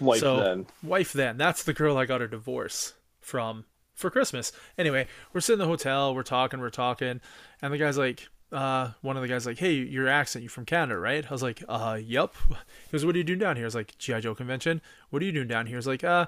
[0.00, 0.66] Wife So- then.
[0.82, 1.36] Wife then.
[1.36, 3.64] That's the girl I got a divorce from
[3.94, 4.50] for Christmas.
[4.76, 7.20] Anyway, we're sitting in the hotel, we're talking, we're talking,
[7.62, 10.64] and the guy's like, uh, one of the guys like, hey, your accent, you from
[10.64, 11.24] Canada, right?
[11.26, 12.34] I was like, uh, yep.
[12.48, 13.64] He goes, what are you doing down here?
[13.64, 14.80] I was like, GI Joe convention.
[15.10, 15.76] What are you doing down here?
[15.76, 16.26] He's like, uh,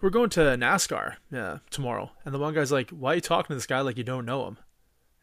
[0.00, 2.10] we're going to NASCAR uh, tomorrow.
[2.24, 4.24] And the one guy's like, why are you talking to this guy like you don't
[4.24, 4.58] know him?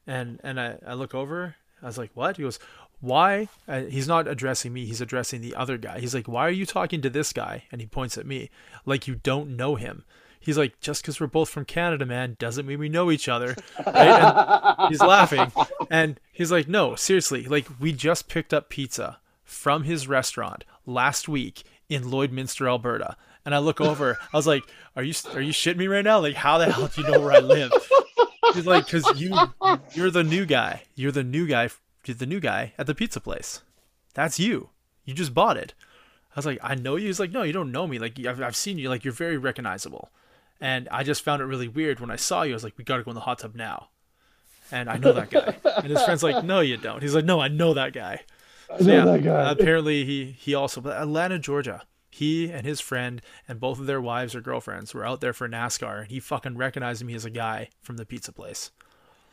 [0.06, 1.56] And and I, I look over.
[1.82, 2.38] I was like, what?
[2.38, 2.60] He goes,
[3.00, 3.50] why?
[3.68, 4.86] Uh, he's not addressing me.
[4.86, 6.00] He's addressing the other guy.
[6.00, 7.64] He's like, why are you talking to this guy?
[7.72, 8.50] And he points at me
[8.86, 10.04] like you don't know him.
[10.40, 13.56] He's like, just because we're both from Canada, man, doesn't mean we know each other.
[13.86, 14.88] Right?
[14.90, 15.52] He's laughing.
[15.92, 17.44] And he's like, no, seriously.
[17.44, 23.18] Like, we just picked up pizza from his restaurant last week in Lloydminster, Alberta.
[23.46, 24.18] And I look over.
[24.34, 24.64] I was like,
[24.98, 26.20] "Are you are you shitting me right now?
[26.20, 27.72] Like, how the hell do you know where I live?"
[28.54, 29.34] He's like, "Cause you
[29.94, 30.84] you're the new guy.
[30.96, 31.70] You're the new guy.
[32.14, 33.62] The new guy at the pizza place.
[34.14, 34.70] That's you.
[35.04, 35.74] You just bought it."
[36.32, 38.00] I was like, "I know you." He's like, "No, you don't know me.
[38.00, 38.90] Like, I've I've seen you.
[38.90, 40.12] Like, you're very recognizable."
[40.60, 42.54] And I just found it really weird when I saw you.
[42.54, 43.90] I was like, "We gotta go in the hot tub now."
[44.72, 45.56] And I know that guy.
[45.78, 48.22] And his friend's like, "No, you don't." He's like, "No, I know that guy."
[48.70, 49.52] I know that guy.
[49.52, 51.84] apparently he he also but Atlanta, Georgia.
[52.10, 55.48] He and his friend and both of their wives or girlfriends were out there for
[55.48, 58.72] NASCAR and he fucking recognized me as a guy from the pizza place.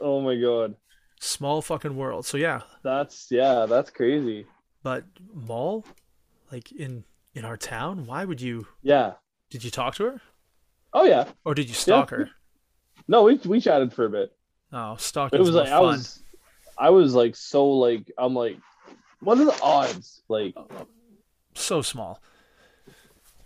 [0.00, 0.76] Oh my god.
[1.24, 2.26] Small fucking world.
[2.26, 4.46] So yeah, That's yeah, that's crazy.
[4.82, 5.86] but mall
[6.52, 7.04] like in
[7.34, 9.14] in our town, why would you Yeah.
[9.48, 10.20] did you talk to her?
[10.92, 11.24] Oh yeah.
[11.44, 12.30] Or did you stalk her?
[13.08, 14.36] No, we we chatted for a bit.
[14.72, 15.82] Oh, stalking it was like I fun.
[15.82, 16.22] was
[16.76, 18.58] I was like so like I'm like
[19.20, 20.20] what are the odds?
[20.28, 20.54] Like
[21.54, 22.20] so small.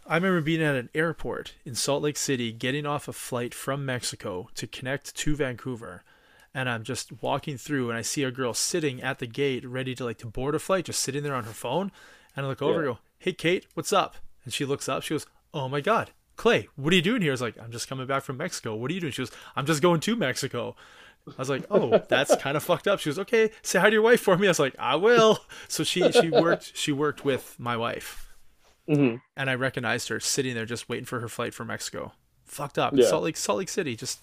[0.07, 3.85] I remember being at an airport in Salt Lake City, getting off a flight from
[3.87, 6.03] Mexico to connect to Vancouver,
[6.55, 9.95] and I'm just walking through and I see a girl sitting at the gate ready
[9.95, 11.93] to like to board a flight, just sitting there on her phone.
[12.37, 12.79] And I look over Yeah.
[12.79, 14.17] and go, Hey Kate, what's up?
[14.45, 17.33] And she looks up, she goes, Oh my god, Clay, what are you doing here?
[17.33, 18.75] I was like, I'm just coming back from Mexico.
[18.77, 19.13] What are you doing?
[19.13, 20.77] She goes, I'm just going to Mexico.
[21.27, 23.01] I was like, Oh, that's kind of fucked up.
[23.01, 24.47] She goes, Okay, say hi to your wife for me.
[24.47, 25.41] I was like, I will.
[25.69, 28.25] So she she worked she worked with my wife
[28.87, 32.13] hmm and I recognized her sitting there just waiting for her flight for Mexico.
[32.47, 32.95] Fucked up.
[32.97, 33.07] Yeah.
[33.07, 34.21] Salt Lake Salt Lake City, just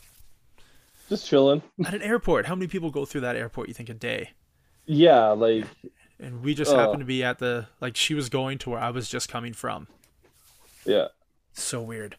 [1.10, 1.62] Just chilling.
[1.86, 2.46] at an airport.
[2.48, 4.32] How many people go through that airport you think a day?
[4.86, 5.66] Yeah, like
[6.20, 6.78] and we just Oh.
[6.78, 9.54] happened to be at the like she was going to where I was just coming
[9.54, 9.88] from.
[10.86, 11.08] yeah.
[11.54, 12.18] So weird.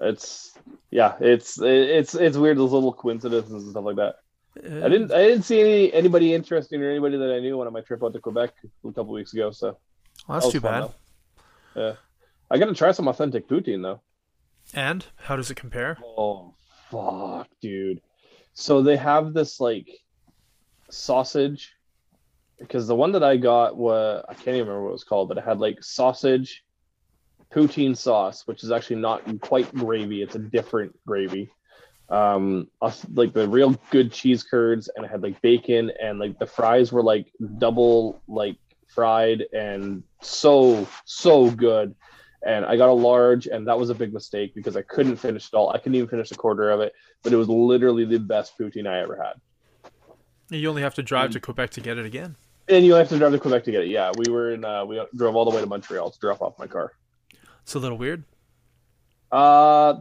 [0.00, 0.54] It's
[0.90, 4.16] yeah, it's it's it's weird those little coincidences and stuff like that.
[4.62, 7.72] Uh, I didn't I didn't see any anybody interesting or anybody that I knew on
[7.72, 8.52] my trip out to Quebec
[8.84, 9.50] a couple weeks ago.
[9.52, 9.78] So
[10.28, 10.82] Well, that's was too bad.
[10.84, 11.80] though.
[11.82, 11.92] Yeah,
[12.50, 14.00] I got to try some authentic poutine though.
[14.74, 15.96] And how does it compare?
[16.04, 16.54] Oh
[16.90, 18.00] fuck, dude!
[18.54, 19.88] So they have this like
[20.90, 21.72] sausage
[22.58, 25.28] because the one that I got was I can't even remember what it was called,
[25.28, 26.64] but it had like sausage,
[27.52, 31.50] poutine sauce, which is actually not quite gravy; it's a different gravy.
[32.08, 32.68] Um,
[33.14, 36.92] like the real good cheese curds, and it had like bacon, and like the fries
[36.92, 37.26] were like
[37.58, 38.56] double like
[38.88, 41.94] fried and so so good.
[42.46, 45.48] And I got a large, and that was a big mistake because I couldn't finish
[45.48, 45.70] it all.
[45.70, 46.92] I couldn't even finish a quarter of it,
[47.24, 49.34] but it was literally the best poutine I ever had.
[50.56, 51.32] You only have to drive Mm.
[51.34, 52.36] to Quebec to get it again.
[52.68, 53.88] And you have to drive to Quebec to get it.
[53.88, 54.64] Yeah, we were in.
[54.64, 56.92] Uh, we drove all the way to Montreal to drop off my car.
[57.62, 58.22] It's a little weird.
[59.32, 59.94] Uh,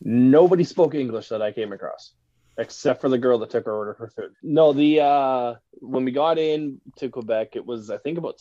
[0.00, 2.12] nobody spoke English that I came across,
[2.56, 4.32] except for the girl that took our order for food.
[4.44, 8.40] No, the uh, when we got in to Quebec, it was I think about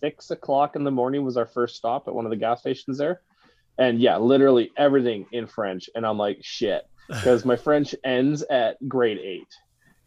[0.00, 2.98] six o'clock in the morning was our first stop at one of the gas stations
[2.98, 3.20] there,
[3.78, 6.82] and yeah, literally everything in French, and I'm like shit.
[7.08, 9.46] Because my French ends at grade eight,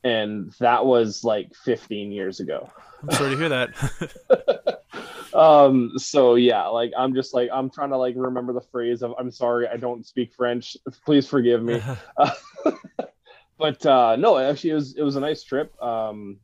[0.04, 2.70] and that was like 15 years ago.
[3.02, 4.80] I'm sorry to hear that.
[5.34, 9.14] um so yeah like i'm just like i'm trying to like remember the phrase of
[9.20, 10.76] i'm sorry i don't speak french.
[11.06, 11.82] Please forgive me.
[13.60, 15.80] But uh no actually it was it was a nice trip.
[15.84, 16.38] Um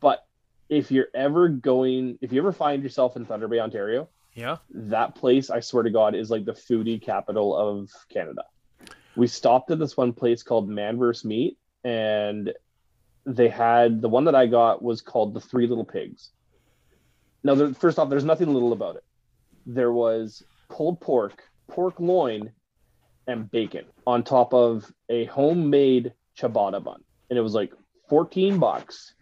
[0.00, 0.24] but
[0.68, 4.56] if you're ever going if you ever find yourself in thunder bay ontario yeah.
[4.70, 8.42] that place i swear to god is like the foodie capital of canada.
[9.16, 12.52] We stopped at this one place called man vs meat and
[13.24, 16.30] they had the one that i got was called the three little pigs.
[17.42, 19.04] Now there, first off there's nothing little about it.
[19.64, 22.52] There was pulled pork pork loin
[23.26, 27.02] and bacon on top of a homemade ciabatta bun.
[27.30, 27.72] And it was like
[28.08, 29.14] 14 bucks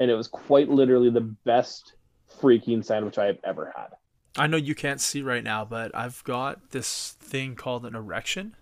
[0.00, 1.94] and it was quite literally the best
[2.40, 3.88] freaking sandwich i have ever had
[4.36, 8.56] I know you can't see right now, but I've got this thing called an erection,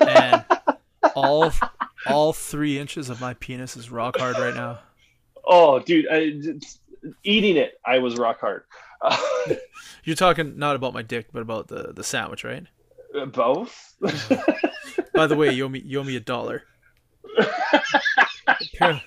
[0.00, 0.44] and
[1.14, 1.50] all
[2.06, 4.80] all three inches of my penis is rock hard right now.
[5.46, 6.32] Oh, dude, I,
[7.22, 8.64] eating it, I was rock hard.
[10.04, 12.66] You're talking not about my dick, but about the the sandwich, right?
[13.32, 13.94] Both.
[15.14, 16.64] By the way, you owe me you owe me a dollar.
[18.76, 19.02] Apparently,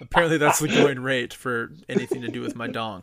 [0.00, 3.02] apparently that's the going rate for anything to do with my dong.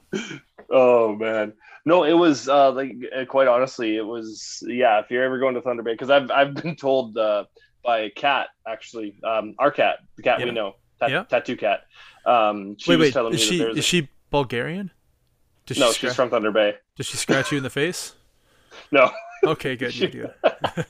[0.71, 1.53] oh man,
[1.85, 4.99] no, it was uh, like uh, quite honestly, it was yeah.
[4.99, 7.45] If you're ever going to Thunder Bay, because I've I've been told uh,
[7.83, 10.45] by a cat actually, um, our cat, the cat Yeah.
[10.45, 11.23] we know, Yeah.
[11.23, 11.81] tattoo cat.
[12.25, 14.91] Um, she wait, was wait, telling is me she that there's is she Bulgarian?
[15.65, 16.75] Does no, she she's from Thunder Bay.
[16.95, 18.13] Does she scratch you in the face?
[18.91, 19.11] No.
[19.45, 19.93] Okay, good.
[19.95, 20.29] You do.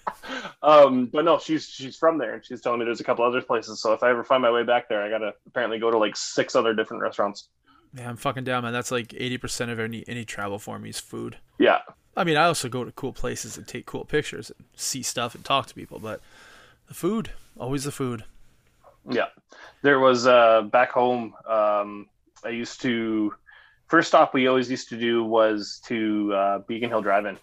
[0.64, 3.42] um, but no, she's she's from there, and she's telling me there's a couple other
[3.42, 3.82] places.
[3.82, 6.16] So if I ever find my way back there, I gotta apparently go to like
[6.16, 7.50] six other different restaurants.
[7.96, 8.74] Yeah, I'm fucking down, man.
[8.74, 11.38] That's like 80% of any any travel for me is food.
[11.60, 11.80] Yeah,
[12.16, 15.36] I mean, I also go to cool places and take cool pictures and see stuff
[15.36, 16.22] and talk to people, but
[16.88, 18.24] the food, always the food.
[19.10, 19.28] yeah.
[19.82, 21.34] There was uh back home.
[21.48, 22.08] Um,
[22.46, 23.34] I used to
[23.88, 27.38] first stop we always used to do was to uh, Beacon Hill Drive-In,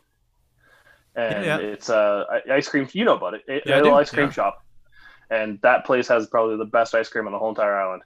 [1.16, 1.66] and Yeah, yeah.
[1.66, 2.88] it's uh ice cream.
[2.92, 3.42] You know about it?
[3.48, 4.64] A- Yeah, I a little ice cream shop,
[5.30, 8.02] and that place has probably the best ice cream on the whole entire island.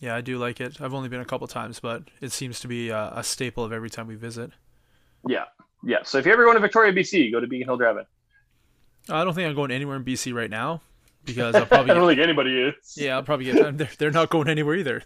[0.00, 0.80] Yeah, I do like it.
[0.80, 3.72] I've only been a couple times, but it seems to be a, a staple of
[3.72, 4.50] every time we visit.
[5.28, 5.44] Yeah,
[5.84, 5.98] yeah.
[6.02, 8.04] So if you ever go to Victoria, BC, go to Beacon Hill Drive-In.
[9.08, 10.80] I don't think I'm going anywhere in BC right now
[11.24, 12.74] because I'll I probably don't get, think anybody is.
[12.96, 15.02] yeah, I'll probably get they're, they're not going anywhere either.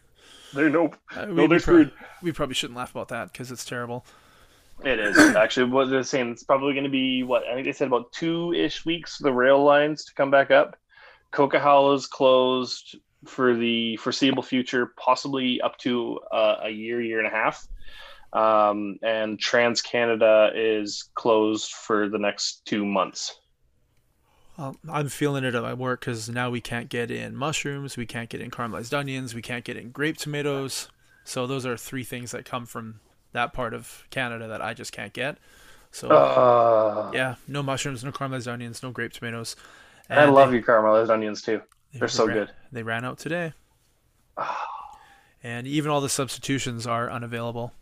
[0.55, 0.97] They're nope.
[1.15, 1.93] Uh, No, they're we, screwed.
[2.23, 4.07] we probably shouldn't laugh about that because it's terrible.
[4.85, 6.31] It is actually what they're saying.
[6.31, 9.25] It's probably going to be what I think they said about two ish weeks for
[9.25, 10.77] the rail lines to come back up.
[11.33, 17.27] Coquihalla is closed for the foreseeable future, possibly up to uh, a year, year and
[17.27, 17.67] a half.
[18.33, 23.41] Um, and Trans Canada is closed for the next two months.
[24.59, 28.31] I'm feeling it at my work because now we can't get in mushrooms, we can't
[28.31, 30.89] get in caramelized onions, we can't get in grape tomatoes.
[31.25, 33.01] So those are three things that come from
[33.37, 35.39] that part of Canada that I just can't get.
[35.93, 39.57] So Uh, yeah, no mushrooms, no caramelized onions, no grape tomatoes.
[40.11, 41.63] I love they- your caramelized onions too.
[41.93, 42.51] they- They're they so ran- good.
[42.73, 43.55] They ran out today.
[45.43, 47.73] and even all the substitutions are unavailable.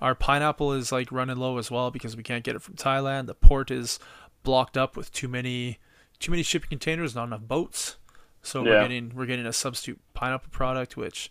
[0.00, 3.26] Our pineapple is like running low as well because we can't get it from Thailand.
[3.26, 3.98] The port is
[4.42, 5.78] blocked up with too many
[6.18, 7.96] too many shipping containers, not enough boats.
[8.42, 11.30] So we're getting we're getting a substitute pineapple product which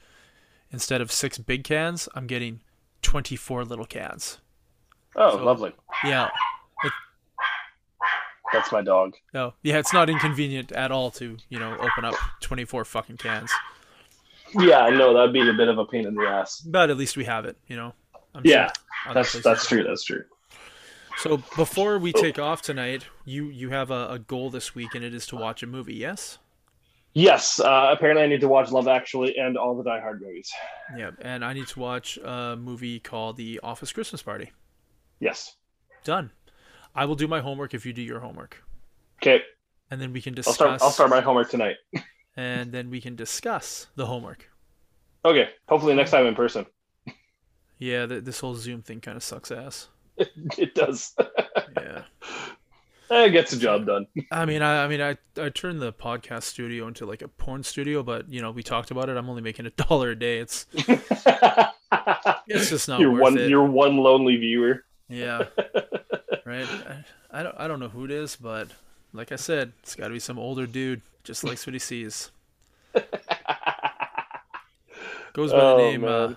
[0.72, 2.62] instead of 6 big cans, I'm getting
[3.02, 4.40] 24 little cans.
[5.16, 5.74] Oh, So- lovely.
[6.04, 6.30] Yeah.
[8.54, 9.16] That's my dog.
[9.34, 9.54] No.
[9.64, 13.50] Yeah, it's not inconvenient at all to, you know, open up 24 fucking cans.
[14.60, 16.60] Yeah, I know that'd be a bit of a pain in the ass.
[16.60, 17.94] But at least we have it, you know.
[18.36, 18.72] I'm Yeah,
[19.08, 19.84] other That's that's true.
[19.84, 20.24] That's true.
[21.18, 22.22] So before we oh.
[22.22, 25.36] take off tonight, you you have a, a goal this week, and it is to
[25.36, 25.96] watch a movie.
[25.96, 26.38] Yes.
[27.14, 27.60] Yes.
[27.60, 30.50] Uh, apparently, I need to watch Love Actually and all the Die Hard movies.
[30.98, 34.52] Yeah, and I need to watch a movie called The Office Christmas Party.
[35.20, 35.56] Yes.
[36.04, 36.32] Done.
[36.96, 38.64] I will do my homework if you do your homework,
[39.22, 39.42] Okay.
[39.90, 40.56] and then we can I'll discuss.
[40.56, 40.82] start.
[40.82, 41.76] I'll start my homework tonight.
[42.38, 44.50] And then we can discuss the homework.
[45.26, 45.50] Okay.
[45.68, 46.66] Hopefully next time in person.
[47.78, 49.90] Yeah, th- this whole Zoom thing kind of sucks ass.
[50.58, 51.14] It does.
[53.14, 54.08] It gets the job done.
[54.32, 57.62] I mean, I, I mean, I, I turned the podcast studio into like a porn
[57.64, 59.18] studio, but you know, we talked about it.
[59.18, 60.40] I'm only making a dollar a day.
[60.40, 60.66] It's
[62.48, 63.38] it's just not you're worth one.
[63.38, 63.50] it.
[63.50, 64.86] You're one lonely viewer.
[65.10, 65.44] Yeah.
[66.46, 66.66] right.
[66.70, 67.56] I, I don't.
[67.60, 68.70] I don't know who it is, but
[69.14, 71.02] like I said, it's got to be some older dude.
[71.24, 72.32] Just likes what he sees.
[75.34, 76.34] Goes by Oh, the name uh.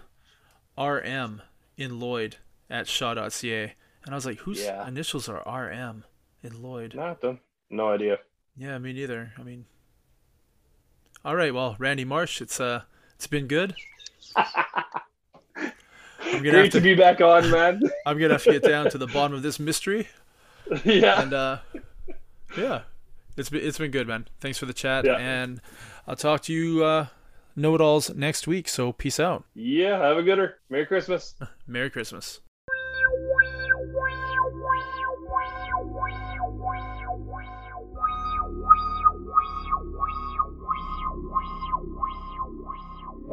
[0.83, 1.43] RM
[1.77, 2.37] in Lloyd
[2.71, 4.87] at Shaw.ca, and I was like, whose Yeah.
[4.87, 6.05] initials are RM
[6.45, 6.95] in Lloyd?
[6.95, 7.41] Not them.
[7.71, 8.19] No idea.
[8.57, 9.33] Yeah, me neither.
[9.39, 9.65] I mean,
[11.25, 11.53] all right.
[11.53, 12.83] Well, Randy Marsh, it's uh,
[13.17, 13.75] it's been good.
[14.37, 15.73] I'm
[16.43, 16.81] gonna Great have to to.
[16.81, 17.81] be back on, man.
[18.07, 20.09] I'm gonna have to get down to the bottom of this mystery,
[20.85, 21.23] yeah.
[21.23, 21.59] and uh,
[22.57, 22.83] yeah,
[23.37, 24.27] it's been it's been good, man.
[24.41, 25.17] Thanks for the chat, Yeah.
[25.17, 25.61] and
[26.07, 27.07] I'll talk to you uh,
[27.57, 28.69] know-it-alls next week.
[28.69, 29.45] So peace out.
[29.55, 29.99] Yeah.
[29.99, 30.59] Have a gooder.
[30.71, 31.35] Merry Christmas.
[31.67, 32.41] Merry Christmas.